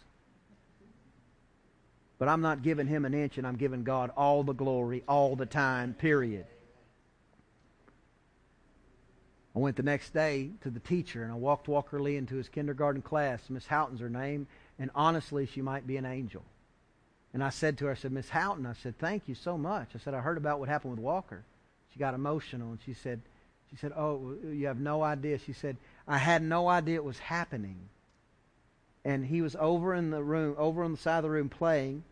But 2.21 2.29
I'm 2.29 2.41
not 2.41 2.61
giving 2.61 2.85
him 2.85 3.03
an 3.05 3.15
inch 3.15 3.39
and 3.39 3.47
I'm 3.47 3.55
giving 3.55 3.83
God 3.83 4.11
all 4.15 4.43
the 4.43 4.53
glory 4.53 5.03
all 5.07 5.35
the 5.35 5.47
time, 5.47 5.95
period. 5.95 6.45
I 9.55 9.59
went 9.59 9.75
the 9.75 9.81
next 9.81 10.13
day 10.13 10.51
to 10.61 10.69
the 10.69 10.79
teacher 10.79 11.23
and 11.23 11.31
I 11.31 11.35
walked 11.35 11.67
Walker 11.67 11.99
Lee 11.99 12.17
into 12.17 12.35
his 12.35 12.47
kindergarten 12.47 13.01
class. 13.01 13.49
Miss 13.49 13.65
Houghton's 13.65 14.01
her 14.01 14.09
name, 14.09 14.45
and 14.77 14.91
honestly, 14.93 15.47
she 15.47 15.63
might 15.63 15.87
be 15.87 15.97
an 15.97 16.05
angel. 16.05 16.43
And 17.33 17.43
I 17.43 17.49
said 17.49 17.79
to 17.79 17.85
her, 17.85 17.91
I 17.93 17.95
said, 17.95 18.11
Miss 18.11 18.29
Houghton, 18.29 18.67
I 18.67 18.73
said, 18.73 18.99
thank 18.99 19.23
you 19.25 19.33
so 19.33 19.57
much. 19.57 19.89
I 19.95 19.97
said, 19.97 20.13
I 20.13 20.19
heard 20.19 20.37
about 20.37 20.59
what 20.59 20.69
happened 20.69 20.91
with 20.91 20.99
Walker. 20.99 21.43
She 21.91 21.97
got 21.97 22.13
emotional 22.13 22.69
and 22.69 22.79
she 22.85 22.93
said, 22.93 23.19
she 23.71 23.77
said, 23.77 23.93
oh, 23.97 24.35
you 24.47 24.67
have 24.67 24.79
no 24.79 25.01
idea. 25.01 25.39
She 25.39 25.53
said, 25.53 25.75
I 26.07 26.19
had 26.19 26.43
no 26.43 26.67
idea 26.67 26.97
it 26.97 27.03
was 27.03 27.17
happening. 27.17 27.89
And 29.03 29.25
he 29.25 29.41
was 29.41 29.55
over 29.59 29.95
in 29.95 30.11
the 30.11 30.21
room, 30.21 30.53
over 30.59 30.83
on 30.83 30.91
the 30.91 30.99
side 30.99 31.17
of 31.17 31.23
the 31.23 31.31
room 31.31 31.49
playing, 31.49 32.03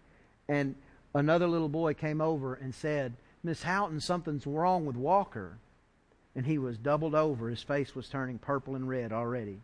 and 0.50 0.76
another 1.14 1.48
little 1.48 1.70
boy 1.70 1.94
came 1.94 2.20
over 2.20 2.56
and 2.56 2.74
said, 2.74 3.14
Miss 3.44 3.64
Houghton, 3.64 4.02
something's 4.02 4.46
wrong 4.46 4.86
with 4.86 4.98
Walker. 4.98 5.58
And 6.36 6.46
he 6.46 6.58
was 6.58 6.78
doubled 6.78 7.16
over. 7.16 7.50
His 7.50 7.62
face 7.62 7.96
was 7.96 8.10
turning 8.10 8.40
purple 8.40 8.76
and 8.76 8.90
red 8.90 9.14
already. 9.14 9.60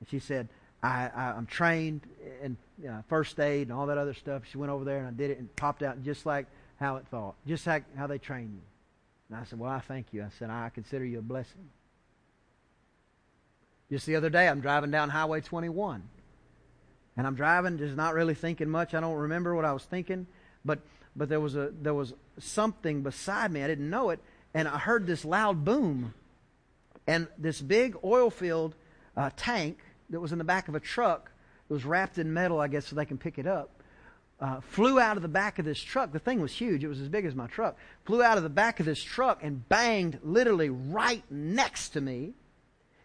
And 0.00 0.08
she 0.10 0.18
said, 0.18 0.48
I, 0.82 1.10
I, 1.14 1.36
am 1.36 1.46
trained 1.46 2.00
in 2.42 2.56
you 2.82 2.88
know, 2.88 3.04
first 3.08 3.38
aid 3.38 3.68
and 3.68 3.76
all 3.76 3.86
that 3.86 3.98
other 3.98 4.14
stuff. 4.14 4.42
She 4.50 4.56
went 4.56 4.72
over 4.72 4.84
there 4.84 4.98
and 4.98 5.06
I 5.06 5.10
did 5.10 5.30
it 5.30 5.38
and 5.38 5.54
popped 5.56 5.82
out 5.82 6.02
just 6.02 6.24
like 6.24 6.46
how 6.78 6.96
it 6.96 7.06
thought, 7.10 7.34
just 7.46 7.66
like 7.66 7.84
how 7.96 8.06
they 8.06 8.18
train 8.18 8.50
you. 8.54 8.62
And 9.28 9.38
I 9.38 9.44
said, 9.44 9.58
Well, 9.58 9.70
I 9.70 9.80
thank 9.80 10.06
you. 10.12 10.22
I 10.22 10.30
said, 10.38 10.48
I 10.48 10.70
consider 10.70 11.04
you 11.04 11.18
a 11.18 11.22
blessing. 11.22 11.68
Just 13.90 14.06
the 14.06 14.16
other 14.16 14.30
day, 14.30 14.48
I'm 14.48 14.60
driving 14.60 14.90
down 14.90 15.10
Highway 15.10 15.42
21 15.42 16.02
and 17.16 17.26
I'm 17.26 17.34
driving, 17.34 17.78
just 17.78 17.96
not 17.96 18.14
really 18.14 18.34
thinking 18.34 18.68
much. 18.68 18.94
I 18.94 19.00
don't 19.00 19.16
remember 19.16 19.54
what 19.54 19.64
I 19.64 19.72
was 19.72 19.84
thinking, 19.84 20.26
but 20.64 20.80
but 21.16 21.28
there 21.28 21.40
was 21.40 21.56
a 21.56 21.70
there 21.82 21.94
was 21.94 22.14
something 22.38 23.02
beside 23.02 23.52
me. 23.52 23.62
I 23.62 23.66
didn't 23.66 23.90
know 23.90 24.10
it, 24.10 24.20
and 24.54 24.68
I 24.68 24.78
heard 24.78 25.06
this 25.06 25.24
loud 25.24 25.64
boom, 25.64 26.14
and 27.06 27.26
this 27.38 27.60
big 27.60 27.96
oil 28.04 28.30
filled 28.30 28.74
uh, 29.16 29.30
tank 29.36 29.78
that 30.10 30.20
was 30.20 30.32
in 30.32 30.38
the 30.38 30.44
back 30.44 30.68
of 30.68 30.74
a 30.74 30.80
truck. 30.80 31.30
It 31.68 31.72
was 31.72 31.84
wrapped 31.84 32.18
in 32.18 32.32
metal, 32.32 32.60
I 32.60 32.68
guess, 32.68 32.86
so 32.86 32.96
they 32.96 33.04
can 33.04 33.18
pick 33.18 33.38
it 33.38 33.46
up. 33.46 33.70
Uh, 34.40 34.60
flew 34.60 34.98
out 34.98 35.16
of 35.16 35.22
the 35.22 35.28
back 35.28 35.58
of 35.58 35.66
this 35.66 35.78
truck. 35.78 36.12
The 36.12 36.18
thing 36.18 36.40
was 36.40 36.52
huge. 36.52 36.82
It 36.82 36.88
was 36.88 37.00
as 37.00 37.08
big 37.08 37.26
as 37.26 37.34
my 37.34 37.46
truck. 37.46 37.76
Flew 38.06 38.22
out 38.22 38.38
of 38.38 38.42
the 38.42 38.48
back 38.48 38.80
of 38.80 38.86
this 38.86 39.02
truck 39.02 39.40
and 39.42 39.68
banged 39.68 40.18
literally 40.22 40.70
right 40.70 41.22
next 41.30 41.90
to 41.90 42.00
me. 42.00 42.32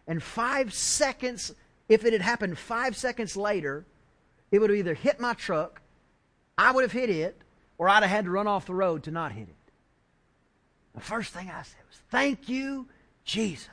And 0.08 0.24
five 0.24 0.74
seconds, 0.74 1.54
if 1.90 2.06
it 2.06 2.14
had 2.14 2.22
happened 2.22 2.58
five 2.58 2.96
seconds 2.96 3.36
later, 3.36 3.86
it 4.52 4.60
would 4.60 4.70
have 4.70 4.80
either 4.80 4.94
hit 4.94 5.20
my 5.20 5.34
truck, 5.34 5.82
I 6.58 6.72
would 6.72 6.84
have 6.84 6.92
hit 6.92 7.10
it, 7.10 7.42
or 7.78 7.90
I'd 7.90 8.04
have 8.04 8.12
had 8.12 8.26
to 8.26 8.32
run 8.32 8.48
off 8.48 8.66
the 8.66 8.74
road 8.74 9.04
to 9.04 9.12
not 9.12 9.32
hit 9.32 9.48
it. 9.50 9.72
The 10.94 11.02
first 11.02 11.34
thing 11.34 11.50
I 11.50 11.62
said 11.64 11.82
was, 11.90 12.00
Thank 12.10 12.48
you, 12.48 12.88
Jesus. 13.24 13.70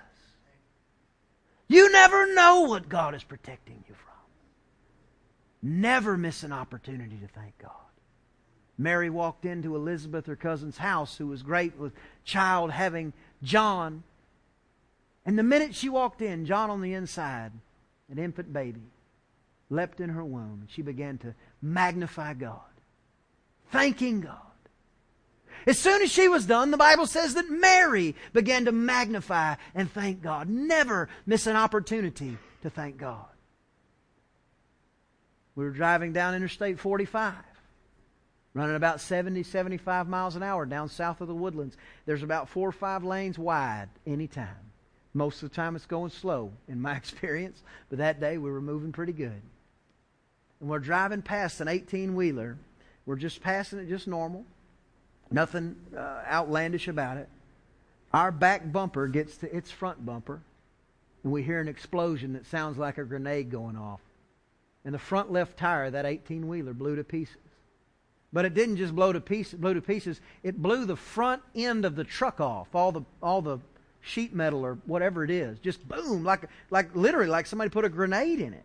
You 1.69 1.91
never 1.91 2.35
know 2.35 2.63
what 2.63 2.89
God 2.89 3.15
is 3.15 3.25
protecting 3.25 3.85
you 3.89 3.95
from. 3.95 4.13
Never 5.63 6.19
miss 6.19 6.43
an 6.43 6.53
opportunity 6.53 7.17
to 7.17 7.29
thank 7.29 7.57
God. 7.59 7.71
Mary 8.77 9.09
walked 9.09 9.45
into 9.45 9.77
Elizabeth, 9.77 10.27
her 10.27 10.37
cousin's 10.37 10.79
house, 10.79 11.17
who 11.17 11.29
was 11.29 11.43
great 11.43 11.79
with 11.79 11.93
child 12.25 12.73
having 12.73 13.13
John. 13.43 14.03
And 15.25 15.39
the 15.39 15.43
minute 15.43 15.75
she 15.75 15.89
walked 15.89 16.21
in, 16.21 16.47
John 16.47 16.69
on 16.69 16.81
the 16.81 16.95
inside, 16.95 17.53
an 18.11 18.19
infant 18.19 18.53
baby, 18.53 18.83
leapt 19.73 20.01
in 20.01 20.11
her 20.11 20.25
womb, 20.25 20.59
and 20.61 20.71
she 20.71 20.83
began 20.83 21.19
to 21.19 21.35
magnify 21.61 22.35
God, 22.35 22.61
thanking 23.71 24.21
God. 24.21 24.37
As 25.67 25.79
soon 25.79 26.03
as 26.03 26.11
she 26.11 26.29
was 26.29 26.47
done, 26.47 26.71
the 26.71 26.77
Bible 26.77 27.07
says 27.07 27.35
that 27.35 27.51
Mary 27.51 28.15
began 28.33 28.65
to 28.67 28.73
magnify 28.73 29.55
and 29.75 29.91
thank 29.91 30.23
God. 30.23 30.49
Never 30.49 31.09
miss 31.25 31.47
an 31.47 31.57
opportunity 31.57 32.37
to 32.63 32.71
thank 32.71 32.99
God. 32.99 33.27
We 35.55 35.65
were 35.65 35.71
driving 35.71 36.13
down 36.13 36.35
Interstate 36.35 36.81
45, 36.81 37.35
running 38.55 38.75
about 38.75 39.01
70, 39.01 39.43
75 39.45 40.09
miles 40.09 40.35
an 40.35 40.43
hour 40.43 40.67
down 40.67 40.89
south 40.89 41.21
of 41.21 41.29
the 41.29 41.35
woodlands. 41.35 41.77
There's 42.07 42.23
about 42.23 42.49
four 42.49 42.69
or 42.69 42.73
five 42.73 43.05
lanes 43.05 43.39
wide 43.39 43.89
anytime. 44.07 44.49
Most 45.15 45.43
of 45.43 45.51
the 45.51 45.55
time 45.55 45.77
it's 45.77 45.87
going 45.87 46.11
slow, 46.11 46.53
in 46.67 46.81
my 46.81 46.97
experience, 46.97 47.63
but 47.89 47.99
that 47.99 48.19
day 48.19 48.37
we 48.39 48.51
were 48.51 48.63
moving 48.63 48.93
pretty 48.93 49.13
good 49.13 49.43
and 50.63 50.71
we're 50.71 50.79
driving 50.79 51.23
past 51.23 51.61
an 51.61 51.67
18 51.67 52.15
wheeler. 52.15 52.57
We're 53.05 53.17
just 53.17 53.43
passing 53.43 53.81
it 53.81 53.89
just 53.89 54.07
normal. 54.07 54.47
Nothing 55.31 55.75
uh, 55.95 56.23
outlandish 56.31 56.87
about 56.87 57.17
it. 57.17 57.29
Our 58.15 58.31
back 58.31 58.71
bumper 58.71 59.09
gets 59.09 59.37
to 59.39 59.55
its 59.55 59.73
front 59.73 60.07
bumper, 60.07 60.41
and 61.25 61.33
we 61.33 61.43
hear 61.43 61.61
an 61.61 61.67
explosion 61.67 62.35
that 62.35 62.47
sounds 62.47 62.79
like 62.79 62.97
a 62.97 63.05
grenade 63.05 63.51
going 63.51 63.77
off. 63.77 64.01
And 64.85 64.95
the 64.95 65.01
front 65.01 65.33
left 65.33 65.57
tire 65.57 65.87
of 65.87 65.93
that 65.95 66.07
18 66.07 66.47
wheeler 66.47 66.75
blew 66.75 66.95
to 66.95 67.05
pieces. 67.05 67.37
But 68.33 68.45
it 68.45 68.55
didn't 68.55 68.77
just 68.77 68.95
blow 68.95 69.13
to 69.13 69.21
pieces, 69.21 69.59
blew 69.59 69.75
to 69.75 69.83
pieces. 69.83 70.21
It 70.45 70.63
blew 70.63 70.85
the 70.85 70.97
front 70.97 71.43
end 71.57 71.85
of 71.85 71.97
the 71.97 72.05
truck 72.05 72.41
off, 72.41 72.75
all 72.75 72.93
the 72.93 73.03
all 73.21 73.43
the 73.43 73.59
sheet 74.01 74.33
metal 74.33 74.65
or 74.65 74.79
whatever 74.87 75.25
it 75.25 75.31
is. 75.31 75.59
Just 75.59 75.87
boom, 75.89 76.23
like 76.23 76.49
like 76.71 76.95
literally 76.95 77.29
like 77.29 77.47
somebody 77.47 77.69
put 77.69 77.85
a 77.85 77.89
grenade 77.89 78.41
in 78.41 78.53
it. 78.53 78.65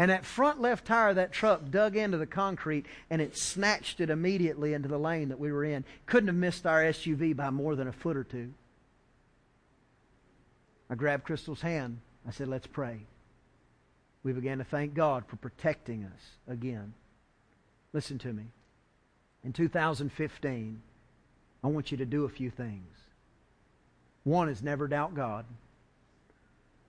And 0.00 0.10
that 0.10 0.24
front 0.24 0.62
left 0.62 0.86
tire 0.86 1.10
of 1.10 1.16
that 1.16 1.30
truck 1.30 1.70
dug 1.70 1.94
into 1.94 2.16
the 2.16 2.24
concrete 2.26 2.86
and 3.10 3.20
it 3.20 3.36
snatched 3.36 4.00
it 4.00 4.08
immediately 4.08 4.72
into 4.72 4.88
the 4.88 4.96
lane 4.96 5.28
that 5.28 5.38
we 5.38 5.52
were 5.52 5.62
in. 5.62 5.84
Couldn't 6.06 6.28
have 6.28 6.36
missed 6.36 6.64
our 6.64 6.82
SUV 6.82 7.36
by 7.36 7.50
more 7.50 7.76
than 7.76 7.86
a 7.86 7.92
foot 7.92 8.16
or 8.16 8.24
two. 8.24 8.54
I 10.88 10.94
grabbed 10.94 11.24
Crystal's 11.24 11.60
hand. 11.60 11.98
I 12.26 12.30
said, 12.30 12.48
Let's 12.48 12.66
pray. 12.66 13.00
We 14.22 14.32
began 14.32 14.56
to 14.56 14.64
thank 14.64 14.94
God 14.94 15.24
for 15.26 15.36
protecting 15.36 16.04
us 16.04 16.22
again. 16.48 16.94
Listen 17.92 18.16
to 18.20 18.32
me. 18.32 18.44
In 19.44 19.52
2015, 19.52 20.80
I 21.62 21.66
want 21.66 21.90
you 21.90 21.98
to 21.98 22.06
do 22.06 22.24
a 22.24 22.30
few 22.30 22.48
things. 22.48 22.96
One 24.24 24.48
is 24.48 24.62
never 24.62 24.88
doubt 24.88 25.14
God, 25.14 25.44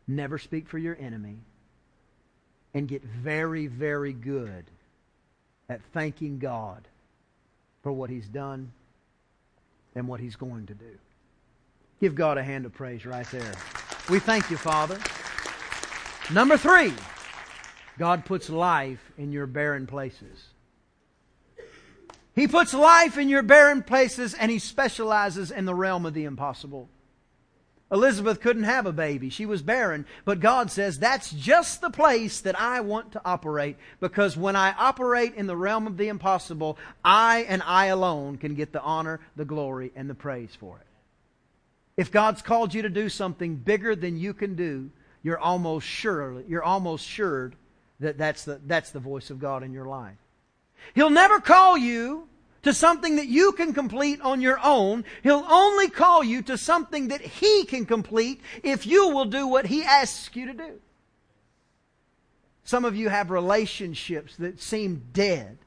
never 0.07 0.37
speak 0.37 0.69
for 0.69 0.77
your 0.77 0.95
enemy 0.97 1.39
and 2.73 2.87
get 2.87 3.03
very, 3.03 3.67
very 3.67 4.13
good 4.13 4.65
at 5.69 5.81
thanking 5.93 6.39
God 6.39 6.87
for 7.83 7.91
what 7.91 8.09
He's 8.09 8.27
done 8.27 8.71
and 9.95 10.07
what 10.07 10.19
He's 10.19 10.35
going 10.35 10.67
to 10.67 10.73
do. 10.73 10.97
Give 11.99 12.15
God 12.15 12.37
a 12.37 12.43
hand 12.43 12.65
of 12.65 12.73
praise 12.73 13.05
right 13.05 13.29
there. 13.31 13.53
We 14.09 14.19
thank 14.19 14.49
you, 14.49 14.57
Father. 14.57 14.99
Number 16.33 16.57
three, 16.57 16.93
God 17.97 18.25
puts 18.25 18.49
life 18.49 19.11
in 19.17 19.31
your 19.31 19.45
barren 19.45 19.85
places. 19.85 20.45
He 22.33 22.47
puts 22.47 22.73
life 22.73 23.17
in 23.17 23.29
your 23.29 23.43
barren 23.43 23.83
places 23.83 24.33
and 24.33 24.49
He 24.49 24.59
specializes 24.59 25.51
in 25.51 25.65
the 25.65 25.75
realm 25.75 26.05
of 26.05 26.13
the 26.13 26.23
impossible. 26.23 26.89
Elizabeth 27.91 28.39
couldn't 28.39 28.63
have 28.63 28.85
a 28.85 28.93
baby. 28.93 29.29
She 29.29 29.45
was 29.45 29.61
barren. 29.61 30.05
But 30.23 30.39
God 30.39 30.71
says, 30.71 30.97
that's 30.97 31.31
just 31.31 31.81
the 31.81 31.89
place 31.89 32.39
that 32.41 32.59
I 32.59 32.79
want 32.79 33.11
to 33.11 33.21
operate 33.25 33.75
because 33.99 34.37
when 34.37 34.55
I 34.55 34.71
operate 34.71 35.35
in 35.35 35.45
the 35.47 35.57
realm 35.57 35.87
of 35.87 35.97
the 35.97 36.07
impossible, 36.07 36.77
I 37.03 37.45
and 37.49 37.61
I 37.63 37.87
alone 37.87 38.37
can 38.37 38.55
get 38.55 38.71
the 38.71 38.81
honor, 38.81 39.19
the 39.35 39.45
glory, 39.45 39.91
and 39.95 40.09
the 40.09 40.15
praise 40.15 40.55
for 40.57 40.77
it. 40.77 40.87
If 41.97 42.11
God's 42.11 42.41
called 42.41 42.73
you 42.73 42.81
to 42.83 42.89
do 42.89 43.09
something 43.09 43.57
bigger 43.57 43.95
than 43.95 44.17
you 44.17 44.33
can 44.33 44.55
do, 44.55 44.89
you're 45.21 45.37
almost 45.37 45.85
sure, 45.85 46.41
you're 46.47 46.63
almost 46.63 47.05
sure 47.05 47.51
that 47.99 48.17
that's 48.17 48.45
the, 48.45 48.61
that's 48.65 48.91
the 48.91 48.99
voice 48.99 49.29
of 49.29 49.39
God 49.39 49.63
in 49.63 49.73
your 49.73 49.85
life. 49.85 50.17
He'll 50.95 51.09
never 51.09 51.39
call 51.39 51.77
you 51.77 52.27
to 52.63 52.73
something 52.73 53.15
that 53.15 53.27
you 53.27 53.51
can 53.53 53.73
complete 53.73 54.21
on 54.21 54.41
your 54.41 54.59
own. 54.63 55.03
He'll 55.23 55.45
only 55.49 55.89
call 55.89 56.23
you 56.23 56.41
to 56.43 56.57
something 56.57 57.07
that 57.09 57.21
He 57.21 57.65
can 57.65 57.85
complete 57.85 58.41
if 58.63 58.85
you 58.85 59.09
will 59.09 59.25
do 59.25 59.47
what 59.47 59.65
He 59.65 59.83
asks 59.83 60.35
you 60.35 60.47
to 60.47 60.53
do. 60.53 60.79
Some 62.63 62.85
of 62.85 62.95
you 62.95 63.09
have 63.09 63.31
relationships 63.31 64.35
that 64.37 64.61
seem 64.61 65.03
dead. 65.13 65.57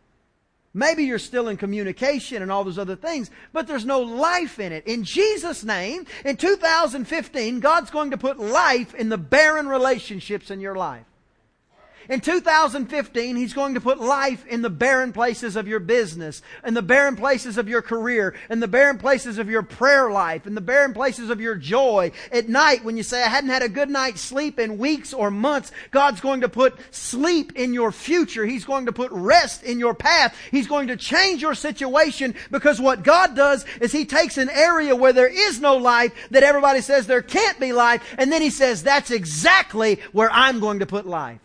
Maybe 0.77 1.05
you're 1.05 1.21
still 1.21 1.49
in 1.49 1.57
communication 1.57 2.43
and 2.43 2.51
all 2.51 2.65
those 2.65 2.81
other 2.81 2.97
things, 2.97 3.31
but 3.53 3.69
there's 3.69 3.85
no 3.85 4.01
life 4.01 4.59
in 4.59 4.73
it. 4.73 4.87
In 4.87 5.05
Jesus' 5.05 5.63
name, 5.63 6.05
in 6.25 6.37
2015, 6.37 7.61
God's 7.61 7.91
going 7.91 8.11
to 8.11 8.19
put 8.19 8.41
life 8.41 8.93
in 8.95 9.09
the 9.09 9.19
barren 9.19 9.69
relationships 9.69 10.51
in 10.51 10.61
your 10.61 10.75
life. 10.75 11.07
In 12.09 12.21
2015, 12.21 13.37
He's 13.37 13.55
going 13.55 13.75
to 13.75 13.81
put 13.81 13.99
life 13.99 14.47
in 14.47 14.63
the 14.63 14.71
barren 14.71 15.13
places 15.13 15.57
of 15.57 15.67
your 15.67 15.81
business, 15.81 16.43
in 16.65 16.75
the 16.75 16.83
barren 16.83 17.17
places 17.17 17.57
of 17.57 17.69
your 17.69 17.83
career, 17.83 18.35
in 18.51 18.61
the 18.61 18.69
barren 18.69 18.99
places 18.99 19.39
of 19.39 19.49
your 19.49 19.63
prayer 19.63 20.11
life, 20.11 20.47
in 20.47 20.55
the 20.55 20.61
barren 20.61 20.93
places 20.93 21.31
of 21.31 21.41
your 21.41 21.55
joy. 21.55 22.13
At 22.31 22.49
night, 22.49 22.85
when 22.85 22.97
you 22.97 23.03
say, 23.03 23.23
I 23.23 23.29
hadn't 23.29 23.51
had 23.51 23.63
a 23.63 23.69
good 23.69 23.89
night's 23.89 24.21
sleep 24.21 24.59
in 24.59 24.79
weeks 24.79 25.15
or 25.15 25.31
months, 25.31 25.73
God's 25.91 26.21
going 26.21 26.43
to 26.43 26.49
put 26.49 26.77
sleep 26.91 27.53
in 27.57 27.73
your 27.73 27.93
future. 27.93 28.45
He's 28.45 28.65
going 28.65 28.87
to 28.87 28.93
put 28.93 29.11
rest 29.13 29.63
in 29.63 29.79
your 29.79 29.95
path. 29.95 30.37
He's 30.51 30.67
going 30.67 30.89
to 30.89 30.97
change 30.97 31.41
your 31.41 31.55
situation 31.55 32.35
because 32.51 32.81
what 32.81 33.03
God 33.03 33.35
does 33.35 33.65
is 33.81 33.93
He 33.93 34.05
takes 34.05 34.37
an 34.39 34.51
area 34.51 34.95
where 34.95 35.13
there 35.13 35.29
is 35.29 35.61
no 35.61 35.77
life 35.77 36.13
that 36.31 36.43
everybody 36.43 36.81
says 36.81 37.07
there 37.07 37.23
can't 37.23 37.59
be 37.59 37.73
life, 37.73 38.03
and 38.19 38.31
then 38.31 38.43
He 38.43 38.51
says, 38.51 38.83
that's 38.83 39.11
exactly 39.11 40.01
where 40.13 40.31
I'm 40.31 40.61
going 40.61 40.81
to 40.81 40.87
put 40.87 41.07
life. 41.07 41.41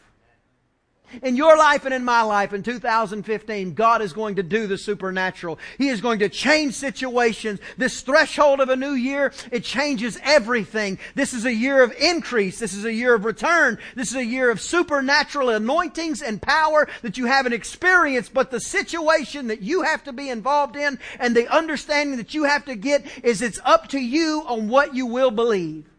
In 1.22 1.36
your 1.36 1.58
life 1.58 1.86
and 1.86 1.94
in 1.94 2.04
my 2.04 2.22
life 2.22 2.54
in 2.54 2.64
2015, 2.64 3.74
God 3.74 4.02
is 4.02 4.14
going 4.14 4.36
to 4.36 4.44
do 4.44 4.68
the 4.68 4.78
supernatural. 4.78 5.60
He 5.78 5.90
is 5.90 6.02
going 6.02 6.20
to 6.20 6.30
change 6.30 6.76
situations. 6.76 7.60
This 7.78 8.02
threshold 8.02 8.60
of 8.60 8.70
a 8.70 8.76
new 8.76 8.92
year, 8.92 9.34
it 9.52 9.64
changes 9.64 10.20
everything. 10.24 11.00
This 11.16 11.34
is 11.34 11.46
a 11.46 11.54
year 11.54 11.82
of 11.84 11.94
increase. 12.00 12.60
This 12.60 12.74
is 12.74 12.86
a 12.86 12.94
year 12.94 13.14
of 13.14 13.26
return. 13.26 13.78
This 13.96 14.10
is 14.10 14.18
a 14.18 14.26
year 14.26 14.52
of 14.52 14.62
supernatural 14.62 15.50
anointings 15.50 16.22
and 16.22 16.42
power 16.42 16.88
that 17.02 17.18
you 17.18 17.26
haven't 17.26 17.54
experienced, 17.54 18.34
but 18.34 18.52
the 18.52 18.60
situation 18.60 19.48
that 19.48 19.62
you 19.62 19.82
have 19.82 20.04
to 20.04 20.14
be 20.14 20.30
involved 20.30 20.76
in 20.76 21.00
and 21.20 21.36
the 21.36 21.48
understanding 21.48 22.18
that 22.18 22.34
you 22.34 22.44
have 22.44 22.66
to 22.66 22.76
get 22.76 23.06
is 23.24 23.42
it's 23.42 23.60
up 23.66 23.88
to 23.90 24.00
you 24.00 24.44
on 24.48 24.70
what 24.70 24.96
you 24.96 25.06
will 25.06 25.32
believe. 25.32 25.90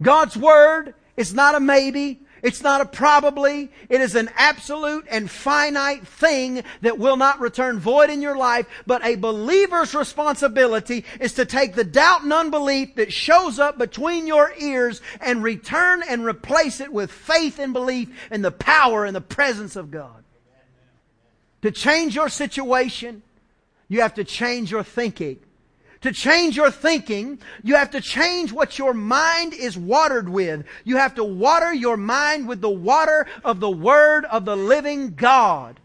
God's 0.00 0.36
Word 0.36 0.94
is 1.16 1.34
not 1.34 1.54
a 1.54 1.60
maybe. 1.60 2.20
It's 2.42 2.62
not 2.62 2.80
a 2.80 2.86
probably. 2.86 3.70
It 3.88 4.00
is 4.00 4.14
an 4.14 4.30
absolute 4.36 5.06
and 5.10 5.30
finite 5.30 6.06
thing 6.06 6.62
that 6.82 6.98
will 6.98 7.16
not 7.16 7.40
return 7.40 7.78
void 7.78 8.10
in 8.10 8.22
your 8.22 8.36
life. 8.36 8.66
But 8.86 9.04
a 9.04 9.16
believer's 9.16 9.94
responsibility 9.94 11.04
is 11.20 11.34
to 11.34 11.44
take 11.44 11.74
the 11.74 11.84
doubt 11.84 12.22
and 12.22 12.32
unbelief 12.32 12.94
that 12.96 13.12
shows 13.12 13.58
up 13.58 13.78
between 13.78 14.26
your 14.26 14.52
ears 14.58 15.00
and 15.20 15.42
return 15.42 16.02
and 16.08 16.24
replace 16.24 16.80
it 16.80 16.92
with 16.92 17.10
faith 17.10 17.58
and 17.58 17.72
belief 17.72 18.08
in 18.30 18.42
the 18.42 18.52
power 18.52 19.04
and 19.04 19.16
the 19.16 19.20
presence 19.20 19.76
of 19.76 19.90
God. 19.90 20.24
To 21.62 21.70
change 21.70 22.14
your 22.14 22.28
situation, 22.28 23.22
you 23.88 24.02
have 24.02 24.14
to 24.14 24.24
change 24.24 24.70
your 24.70 24.84
thinking. 24.84 25.40
To 26.02 26.12
change 26.12 26.56
your 26.56 26.70
thinking, 26.70 27.40
you 27.64 27.74
have 27.74 27.90
to 27.90 28.00
change 28.00 28.52
what 28.52 28.78
your 28.78 28.94
mind 28.94 29.52
is 29.52 29.76
watered 29.76 30.28
with. 30.28 30.64
You 30.84 30.96
have 30.96 31.16
to 31.16 31.24
water 31.24 31.72
your 31.72 31.96
mind 31.96 32.46
with 32.46 32.60
the 32.60 32.70
water 32.70 33.26
of 33.44 33.58
the 33.58 33.70
Word 33.70 34.24
of 34.26 34.44
the 34.44 34.56
living 34.56 35.14
God. 35.14 35.80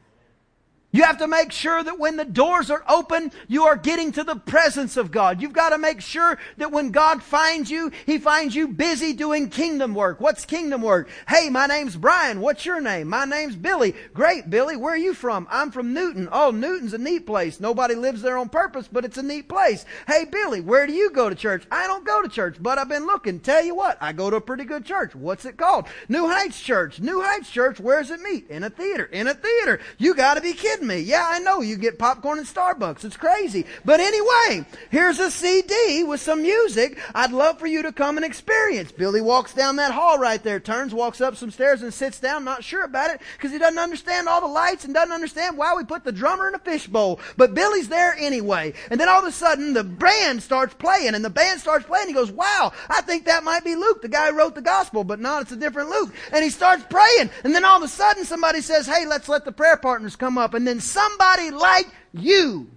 You 0.94 1.02
have 1.04 1.18
to 1.18 1.28
make 1.28 1.52
sure 1.52 1.84
that 1.84 1.98
when 1.98 2.18
the 2.18 2.24
doors 2.24 2.70
are 2.70 2.84
open, 2.88 3.32
you 3.48 3.64
are 3.64 3.76
getting 3.76 4.12
to 4.12 4.24
the 4.24 4.36
presence 4.36 4.96
of 4.96 5.10
God. 5.10 5.42
You've 5.42 5.52
got 5.52 5.70
to 5.70 5.80
make 5.80 6.02
sure 6.02 6.38
that 6.58 6.72
when 6.72 6.92
God 6.92 7.24
finds 7.24 7.72
you, 7.72 7.92
He 8.06 8.20
finds 8.20 8.56
you 8.56 8.68
busy 8.68 9.12
doing 9.12 9.50
kingdom 9.50 9.96
work. 9.96 10.22
What's 10.22 10.46
kingdom 10.46 10.84
work? 10.84 11.10
Hey, 11.28 11.50
my 11.50 11.66
name's 11.66 11.96
Brian. 11.96 12.42
What's 12.42 12.64
your 12.64 12.80
name? 12.80 13.10
My 13.10 13.26
name's 13.26 13.56
Billy. 13.56 13.96
Great, 14.14 14.52
Billy. 14.52 14.78
Where 14.78 14.94
are 14.94 14.98
you 14.98 15.16
from? 15.16 15.48
I'm 15.50 15.72
from 15.72 15.96
Newton. 15.96 16.30
Oh, 16.32 16.52
Newton's 16.52 16.94
a 16.94 17.00
neat 17.00 17.26
place. 17.26 17.60
Nobody 17.60 17.96
lives 17.96 18.22
there 18.22 18.38
on 18.38 18.50
purpose, 18.50 18.88
but 18.88 19.04
it's 19.04 19.18
a 19.18 19.24
neat 19.24 19.50
place. 19.50 19.86
Hey, 20.06 20.26
Billy, 20.26 20.62
where 20.62 20.86
do 20.86 20.94
you 20.94 21.10
go 21.10 21.28
to 21.28 21.36
church? 21.36 21.64
I 21.72 21.88
don't 21.88 22.06
go 22.06 22.22
to 22.22 22.30
church, 22.30 22.58
but 22.60 22.78
I've 22.78 22.88
been 22.88 23.08
looking. 23.08 23.40
Tell 23.40 23.66
you 23.66 23.74
what, 23.74 23.98
I 24.00 24.14
go 24.14 24.30
to 24.30 24.36
a 24.36 24.42
pretty 24.42 24.66
good 24.66 24.86
church. 24.86 25.16
What's 25.16 25.46
it 25.46 25.58
called? 25.58 25.88
New 26.08 26.28
Heights 26.28 26.62
Church. 26.62 27.00
New 27.00 27.24
Heights 27.24 27.50
Church. 27.50 27.80
Where's 27.80 28.12
it 28.12 28.22
meet? 28.22 28.48
In 28.52 28.64
a 28.64 28.70
theater. 28.70 29.06
In 29.06 29.26
a 29.26 29.34
theater. 29.34 29.80
You 29.98 30.14
gotta 30.14 30.42
be 30.42 30.54
kidding 30.54 30.83
kidding 30.84 31.04
me. 31.04 31.10
Yeah, 31.10 31.26
I 31.26 31.40
know 31.40 31.62
you 31.62 31.78
get 31.78 32.00
popcorn 32.00 32.40
in 32.40 32.46
Starbucks. 32.46 33.06
It's 33.06 33.18
crazy. 33.18 33.66
But 33.86 34.00
anyway, 34.00 34.66
here's 34.90 35.20
a 35.20 35.32
CD 35.32 36.04
with 36.04 36.22
some 36.22 36.42
music 36.42 37.00
I'd 37.16 37.32
love 37.32 37.60
for 37.60 37.68
you 37.68 37.84
to 37.84 37.92
come 37.92 38.18
and 38.18 38.26
experience. 38.26 38.92
Billy 38.92 39.22
walks 39.22 39.54
down 39.54 39.78
that 39.78 39.92
hall 39.92 40.20
right 40.20 40.42
there, 40.44 40.60
turns, 40.60 40.94
walks 40.94 41.22
up 41.22 41.36
some 41.36 41.52
stairs 41.52 41.82
and 41.82 41.94
sits 41.94 42.20
down, 42.20 42.44
not 42.44 42.64
sure 42.64 42.84
about 42.84 43.12
it 43.12 43.22
because 43.38 43.52
he 43.52 43.58
doesn't 43.58 43.80
understand 43.80 44.28
all 44.28 44.42
the 44.42 44.48
lights 44.48 44.86
and 44.86 44.94
doesn't 44.94 45.14
understand 45.14 45.58
why 45.58 45.74
we 45.76 45.84
put 45.84 46.04
the 46.04 46.12
drummer 46.12 46.48
in 46.48 46.56
a 46.56 46.60
fishbowl. 46.60 47.20
But 47.38 47.54
Billy's 47.54 47.90
there 47.90 48.16
anyway. 48.18 48.74
And 48.90 49.00
then 49.00 49.10
all 49.10 49.20
of 49.20 49.26
a 49.26 49.32
sudden 49.32 49.74
the 49.74 49.84
band 49.84 50.44
starts 50.44 50.74
playing 50.74 51.16
and 51.16 51.24
the 51.24 51.30
band 51.30 51.60
starts 51.60 51.86
playing. 51.86 52.08
He 52.08 52.14
goes, 52.14 52.32
wow, 52.32 52.72
I 52.90 53.02
think 53.02 53.26
that 53.26 53.44
might 53.44 53.64
be 53.64 53.76
Luke, 53.76 54.02
the 54.02 54.10
guy 54.10 54.30
who 54.30 54.38
wrote 54.38 54.56
the 54.56 54.62
gospel, 54.62 55.04
but 55.04 55.20
no, 55.20 55.40
it's 55.40 55.52
a 55.52 55.56
different 55.56 55.90
Luke. 55.90 56.14
And 56.32 56.44
he 56.44 56.50
starts 56.50 56.84
praying. 56.90 57.30
And 57.44 57.54
then 57.56 57.66
all 57.66 57.78
of 57.78 57.84
a 57.84 57.88
sudden 57.88 58.26
somebody 58.26 58.62
says, 58.62 58.86
hey, 58.86 59.06
let's 59.06 59.30
let 59.30 59.46
the 59.46 59.52
prayer 59.52 59.78
partners 59.78 60.16
come 60.16 60.38
up. 60.38 60.54
And 60.54 60.68
then 60.74 60.82
somebody 60.82 61.52
like 61.52 61.86
you 62.14 62.68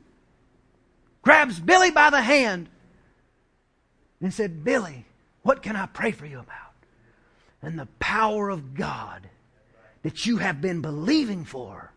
grabs 1.22 1.58
Billy 1.58 1.90
by 1.90 2.10
the 2.10 2.20
hand 2.20 2.68
and 4.20 4.34
said, 4.34 4.64
Billy, 4.64 5.06
what 5.42 5.62
can 5.62 5.76
I 5.76 5.86
pray 5.86 6.10
for 6.10 6.26
you 6.26 6.38
about? 6.38 6.74
And 7.62 7.78
the 7.78 7.88
power 7.98 8.50
of 8.50 8.74
God 8.74 9.30
that 10.02 10.26
you 10.26 10.36
have 10.36 10.60
been 10.60 10.82
believing 10.82 11.46
for 11.46 11.90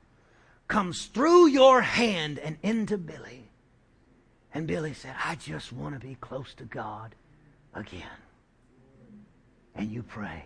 comes 0.70 1.08
through 1.08 1.48
your 1.48 1.82
hand 1.82 2.40
and 2.40 2.56
into 2.64 2.98
Billy. 2.98 3.50
And 4.54 4.66
Billy 4.66 4.94
said, 4.94 5.16
I 5.22 5.36
just 5.36 5.74
want 5.74 6.00
to 6.00 6.08
be 6.08 6.16
close 6.22 6.54
to 6.56 6.64
God 6.64 7.14
again. 7.74 8.08
And 9.76 9.92
you 9.92 10.02
pray. 10.02 10.46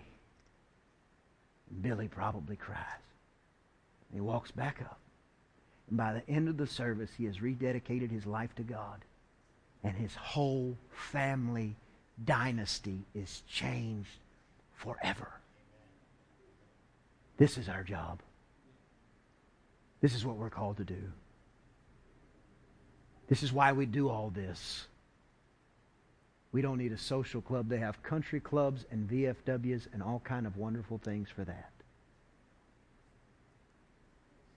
Billy 1.79 2.07
probably 2.07 2.55
cries. 2.55 2.79
He 4.11 4.19
walks 4.19 4.49
back 4.49 4.81
up. 4.81 4.99
And 5.93 5.97
by 5.99 6.13
the 6.13 6.27
end 6.27 6.49
of 6.49 6.57
the 6.57 6.65
service, 6.65 7.11
he 7.15 7.25
has 7.25 7.37
rededicated 7.37 8.09
his 8.09 8.25
life 8.25 8.55
to 8.55 8.63
God. 8.63 9.05
And 9.83 9.95
his 9.95 10.15
whole 10.15 10.75
family 10.89 11.75
dynasty 12.25 13.05
is 13.13 13.43
changed 13.47 14.09
forever. 14.73 15.29
This 17.37 17.59
is 17.59 17.69
our 17.69 17.83
job. 17.83 18.23
This 20.01 20.15
is 20.15 20.25
what 20.25 20.37
we're 20.37 20.49
called 20.49 20.77
to 20.77 20.83
do. 20.83 21.11
This 23.27 23.43
is 23.43 23.53
why 23.53 23.71
we 23.71 23.85
do 23.85 24.09
all 24.09 24.31
this. 24.31 24.87
We 26.51 26.63
don't 26.63 26.79
need 26.79 26.91
a 26.91 26.97
social 26.97 27.39
club. 27.39 27.69
They 27.69 27.77
have 27.77 28.01
country 28.01 28.39
clubs 28.39 28.85
and 28.89 29.07
VFWs 29.07 29.85
and 29.93 30.01
all 30.01 30.23
kind 30.23 30.47
of 30.47 30.57
wonderful 30.57 30.97
things 30.97 31.29
for 31.29 31.43
that. 31.43 31.72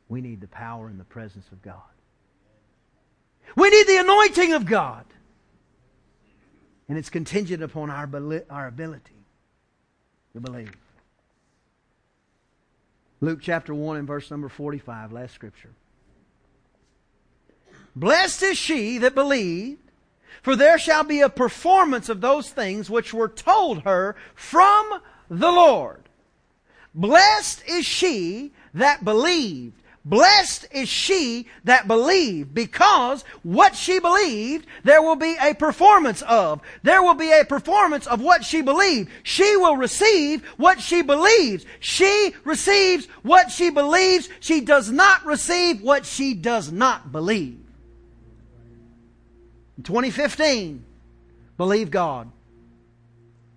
We 0.09 0.21
need 0.21 0.41
the 0.41 0.49
power 0.49 0.89
and 0.89 1.01
the 1.01 1.05
presence 1.05 1.47
of 1.53 1.63
God. 1.63 1.83
We 3.57 3.71
need 3.71 3.87
the 3.87 3.99
anointing 3.99 4.53
of 4.53 4.67
God. 4.67 5.05
And 6.89 6.97
it's 6.97 7.11
contingent 7.11 7.63
upon 7.63 7.91
our, 7.91 8.09
our 8.49 8.67
ability 8.67 9.25
to 10.35 10.41
believe. 10.41 10.77
Luke 13.21 13.41
chapter 13.43 13.75
1 13.75 13.97
and 13.97 14.07
verse 14.07 14.31
number 14.31 14.49
45, 14.49 15.13
last 15.13 15.35
scripture. 15.35 15.71
Blessed 17.97 18.43
is 18.43 18.59
she 18.59 18.99
that 18.99 19.15
believed, 19.15 19.81
for 20.43 20.55
there 20.55 20.79
shall 20.79 21.03
be 21.03 21.23
a 21.23 21.31
performance 21.31 22.09
of 22.11 22.21
those 22.21 22.51
things 22.51 22.91
which 22.91 23.15
were 23.15 23.29
told 23.29 23.83
her 23.83 24.15
from 24.35 25.01
the 25.31 25.51
Lord. 25.51 26.03
Blessed 26.95 27.63
is 27.67 27.87
she 27.87 28.53
that 28.75 29.03
believed. 29.03 29.83
Blessed 30.07 30.67
is 30.71 30.89
she 30.89 31.49
that 31.65 31.89
believed, 31.89 32.55
because 32.55 33.25
what 33.43 33.75
she 33.75 33.99
believed, 33.99 34.65
there 34.85 35.03
will 35.03 35.17
be 35.17 35.37
a 35.41 35.53
performance 35.53 36.23
of. 36.23 36.61
There 36.85 37.03
will 37.03 37.15
be 37.15 37.33
a 37.33 37.45
performance 37.45 38.07
of 38.07 38.21
what 38.21 38.45
she 38.45 38.63
believed. 38.63 39.11
She 39.25 39.57
will 39.57 39.77
receive 39.77 40.45
what 40.59 40.81
she 40.81 41.03
believes. 41.03 41.67
She 41.81 42.33
receives 42.45 43.07
what 43.25 43.51
she 43.51 43.71
believes. 43.71 44.29
She 44.39 44.61
does 44.61 44.93
not 44.93 45.27
receive 45.27 45.83
what 45.83 46.07
she 46.07 46.35
does 46.35 46.71
not 46.71 47.11
believe. 47.11 47.59
In 49.77 49.83
2015, 49.83 50.85
believe 51.59 51.91
God. 51.91 52.31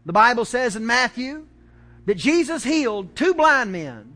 The 0.04 0.14
Bible 0.14 0.46
says 0.46 0.76
in 0.76 0.84
Matthew 0.84 1.46
that 2.08 2.16
Jesus 2.16 2.64
healed 2.64 3.16
two 3.16 3.36
blind 3.36 3.72
men. 3.72 4.16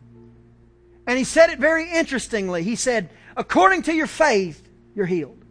And 1.05 1.17
he 1.17 1.23
said 1.23 1.49
it 1.49 1.59
very 1.59 1.89
interestingly. 1.91 2.63
He 2.63 2.75
said, 2.75 3.09
according 3.35 3.83
to 3.83 3.93
your 3.93 4.07
faith, 4.07 4.67
you're 4.95 5.05
healed. 5.05 5.43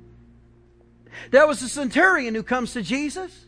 There 1.30 1.46
was 1.46 1.62
a 1.62 1.68
centurion 1.68 2.34
who 2.34 2.42
comes 2.42 2.72
to 2.72 2.82
Jesus 2.82 3.46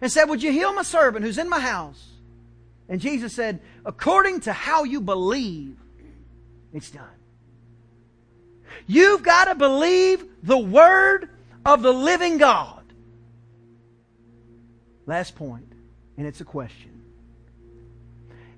and 0.00 0.10
said, 0.10 0.24
Would 0.24 0.42
you 0.42 0.52
heal 0.52 0.72
my 0.72 0.82
servant 0.82 1.24
who's 1.24 1.38
in 1.38 1.48
my 1.48 1.60
house? 1.60 2.08
And 2.88 3.00
Jesus 3.00 3.32
said, 3.32 3.60
According 3.84 4.40
to 4.40 4.52
how 4.52 4.84
you 4.84 5.00
believe, 5.00 5.76
it's 6.72 6.90
done. 6.90 7.04
You've 8.86 9.22
got 9.22 9.46
to 9.46 9.54
believe 9.54 10.24
the 10.42 10.58
word 10.58 11.30
of 11.64 11.82
the 11.82 11.92
living 11.92 12.38
God. 12.38 12.82
Last 15.06 15.34
point, 15.34 15.72
and 16.16 16.26
it's 16.26 16.40
a 16.40 16.44
question. 16.44 17.02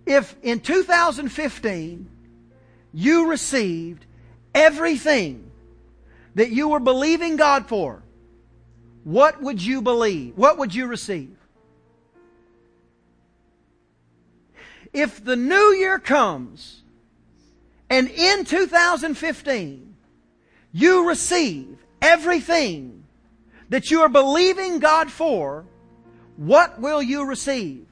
If 0.04 0.34
in 0.42 0.60
2015 0.60 2.10
you 2.92 3.28
received 3.28 4.04
everything 4.54 5.50
that 6.34 6.50
you 6.50 6.68
were 6.68 6.80
believing 6.80 7.36
God 7.36 7.66
for, 7.66 8.02
what 9.04 9.42
would 9.42 9.62
you 9.62 9.82
believe? 9.82 10.36
What 10.36 10.58
would 10.58 10.74
you 10.74 10.86
receive? 10.86 11.36
If 14.92 15.24
the 15.24 15.36
new 15.36 15.74
year 15.74 15.98
comes 15.98 16.82
and 17.88 18.08
in 18.08 18.44
2015 18.44 19.94
you 20.72 21.08
receive 21.08 21.78
everything 22.00 23.04
that 23.70 23.90
you 23.90 24.02
are 24.02 24.08
believing 24.08 24.80
God 24.80 25.10
for, 25.10 25.64
what 26.36 26.80
will 26.80 27.02
you 27.02 27.26
receive? 27.26 27.86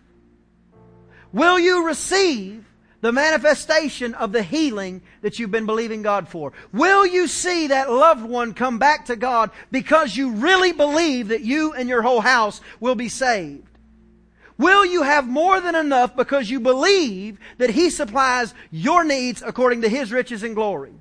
Will 1.33 1.59
you 1.59 1.87
receive 1.87 2.65
the 3.01 3.13
manifestation 3.13 4.15
of 4.15 4.33
the 4.33 4.43
healing 4.43 5.03
that 5.23 5.39
you've 5.39 5.51
been 5.51 5.67
believing 5.67 6.03
God 6.03 6.29
for? 6.29 6.53
Will 6.73 7.07
you 7.07 7.27
see 7.27 7.69
that 7.69 7.91
loved 7.91 8.23
one 8.23 8.55
come 8.55 8.79
back 8.79 9.07
to 9.07 9.17
God 9.17 9.51
because 9.71 10.17
you 10.17 10.33
really 10.33 10.73
believe 10.73 11.29
that 11.29 11.43
you 11.43 11.73
and 11.73 11.89
your 11.89 12.03
whole 12.03 12.21
house 12.21 12.61
will 12.79 12.95
be 12.95 13.09
saved? 13.09 13.67
Will 14.59 14.85
you 14.85 15.03
have 15.03 15.27
more 15.27 15.61
than 15.61 15.75
enough 15.75 16.15
because 16.15 16.51
you 16.51 16.61
believe 16.61 17.39
that 17.57 17.71
He 17.71 17.89
supplies 17.89 18.53
your 18.71 19.05
needs 19.05 19.43
according 19.45 19.83
to 19.83 19.89
His 19.89 20.13
riches 20.13 20.43
and 20.43 20.55
glory? 20.55 20.93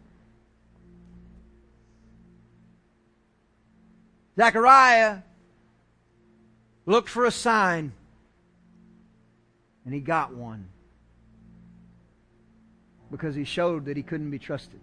Zechariah 4.37 5.17
looked 6.85 7.09
for 7.09 7.25
a 7.25 7.31
sign 7.31 7.91
and 9.83 9.93
he 9.93 9.99
got 9.99 10.33
one 10.33 10.67
because 13.11 13.35
he 13.35 13.43
showed 13.43 13.85
that 13.85 13.97
he 13.97 14.03
couldn't 14.03 14.29
be 14.31 14.39
trusted 14.39 14.79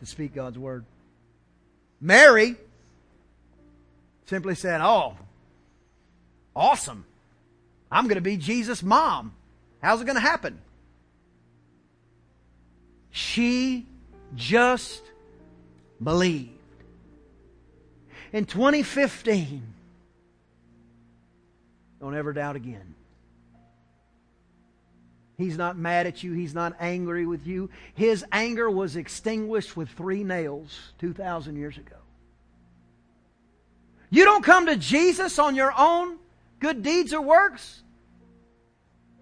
to 0.00 0.06
speak 0.06 0.34
God's 0.34 0.58
word. 0.58 0.84
Mary 2.00 2.56
simply 4.26 4.54
said, 4.54 4.80
Oh, 4.80 5.16
awesome. 6.54 7.04
I'm 7.90 8.04
going 8.04 8.16
to 8.16 8.20
be 8.20 8.36
Jesus' 8.36 8.82
mom. 8.82 9.34
How's 9.82 10.00
it 10.00 10.04
going 10.04 10.16
to 10.16 10.20
happen? 10.20 10.60
She 13.10 13.86
just 14.34 15.02
believed. 16.02 16.50
In 18.32 18.44
2015, 18.44 19.62
don't 22.00 22.14
ever 22.14 22.32
doubt 22.34 22.56
again. 22.56 22.94
He's 25.38 25.56
not 25.56 25.78
mad 25.78 26.08
at 26.08 26.24
you. 26.24 26.32
He's 26.32 26.52
not 26.52 26.74
angry 26.80 27.24
with 27.24 27.46
you. 27.46 27.70
His 27.94 28.24
anger 28.32 28.68
was 28.68 28.96
extinguished 28.96 29.76
with 29.76 29.88
three 29.90 30.24
nails 30.24 30.76
2,000 30.98 31.56
years 31.56 31.78
ago. 31.78 31.94
You 34.10 34.24
don't 34.24 34.42
come 34.42 34.66
to 34.66 34.76
Jesus 34.76 35.38
on 35.38 35.54
your 35.54 35.72
own 35.78 36.18
good 36.58 36.82
deeds 36.82 37.14
or 37.14 37.20
works. 37.20 37.82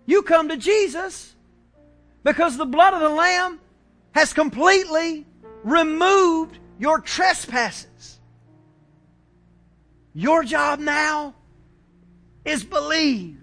You 0.07 0.23
come 0.23 0.49
to 0.49 0.57
Jesus 0.57 1.35
because 2.25 2.57
the 2.57 2.65
blood 2.65 2.95
of 2.95 3.01
the 3.01 3.11
Lamb 3.11 3.61
has 4.13 4.33
completely 4.33 5.27
removed 5.65 6.59
your 6.79 7.01
trespasses. 7.01 8.21
Your 10.15 10.45
job 10.45 10.79
now 10.79 11.35
is 12.43 12.65
believe. 12.65 13.37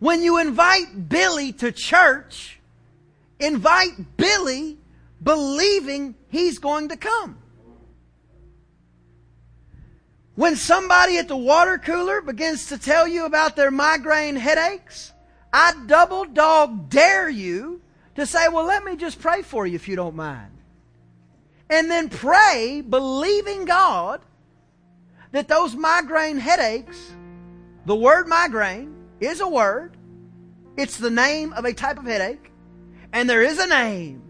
When 0.00 0.22
you 0.22 0.38
invite 0.38 1.08
Billy 1.08 1.52
to 1.52 1.70
church, 1.70 2.58
invite 3.38 4.16
Billy 4.16 4.78
believing 5.22 6.14
he's 6.28 6.58
going 6.58 6.88
to 6.88 6.96
come. 6.96 7.36
When 10.36 10.56
somebody 10.56 11.18
at 11.18 11.28
the 11.28 11.36
water 11.36 11.76
cooler 11.76 12.22
begins 12.22 12.66
to 12.68 12.78
tell 12.78 13.06
you 13.06 13.26
about 13.26 13.56
their 13.56 13.70
migraine 13.70 14.36
headaches, 14.36 15.12
I 15.52 15.74
double 15.86 16.24
dog 16.24 16.88
dare 16.88 17.28
you 17.28 17.82
to 18.14 18.24
say, 18.24 18.48
well, 18.48 18.64
let 18.64 18.82
me 18.82 18.96
just 18.96 19.20
pray 19.20 19.42
for 19.42 19.66
you 19.66 19.74
if 19.74 19.86
you 19.86 19.96
don't 19.96 20.16
mind. 20.16 20.52
And 21.68 21.90
then 21.90 22.08
pray, 22.08 22.82
believing 22.88 23.66
God 23.66 24.22
that 25.32 25.46
those 25.46 25.76
migraine 25.76 26.38
headaches, 26.38 27.12
the 27.84 27.94
word 27.94 28.26
migraine, 28.26 28.99
is 29.20 29.40
a 29.40 29.48
word. 29.48 29.96
It's 30.76 30.96
the 30.96 31.10
name 31.10 31.52
of 31.52 31.64
a 31.64 31.72
type 31.72 31.98
of 31.98 32.04
headache. 32.04 32.50
And 33.12 33.28
there 33.28 33.42
is 33.42 33.58
a 33.58 33.66
name 33.66 34.22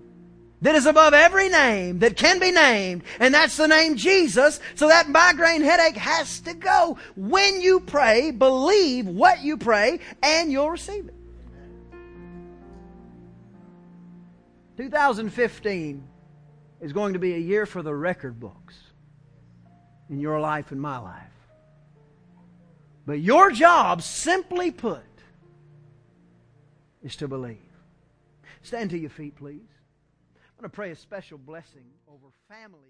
that 0.62 0.74
is 0.74 0.86
above 0.86 1.14
every 1.14 1.48
name 1.48 2.00
that 2.00 2.16
can 2.16 2.38
be 2.38 2.50
named, 2.50 3.02
and 3.18 3.32
that's 3.32 3.56
the 3.56 3.66
name 3.66 3.96
Jesus. 3.96 4.60
So 4.74 4.88
that 4.88 5.08
migraine 5.08 5.62
headache 5.62 5.96
has 5.96 6.40
to 6.40 6.54
go. 6.54 6.98
When 7.16 7.60
you 7.60 7.80
pray, 7.80 8.30
believe 8.30 9.06
what 9.06 9.42
you 9.42 9.56
pray, 9.56 10.00
and 10.22 10.52
you'll 10.52 10.70
receive 10.70 11.08
it. 11.08 11.14
2015 14.76 16.02
is 16.80 16.92
going 16.92 17.12
to 17.12 17.18
be 17.18 17.34
a 17.34 17.38
year 17.38 17.66
for 17.66 17.82
the 17.82 17.94
record 17.94 18.40
books 18.40 18.74
in 20.08 20.20
your 20.20 20.40
life 20.40 20.72
and 20.72 20.80
my 20.80 20.98
life. 20.98 21.29
But 23.10 23.22
your 23.22 23.50
job, 23.50 24.02
simply 24.02 24.70
put, 24.70 25.02
is 27.02 27.16
to 27.16 27.26
believe. 27.26 27.58
Stand 28.62 28.90
to 28.90 28.98
your 28.98 29.10
feet, 29.10 29.34
please. 29.34 29.66
I'm 30.36 30.60
going 30.60 30.70
to 30.70 30.76
pray 30.76 30.92
a 30.92 30.94
special 30.94 31.36
blessing 31.36 31.86
over 32.06 32.28
families. 32.48 32.89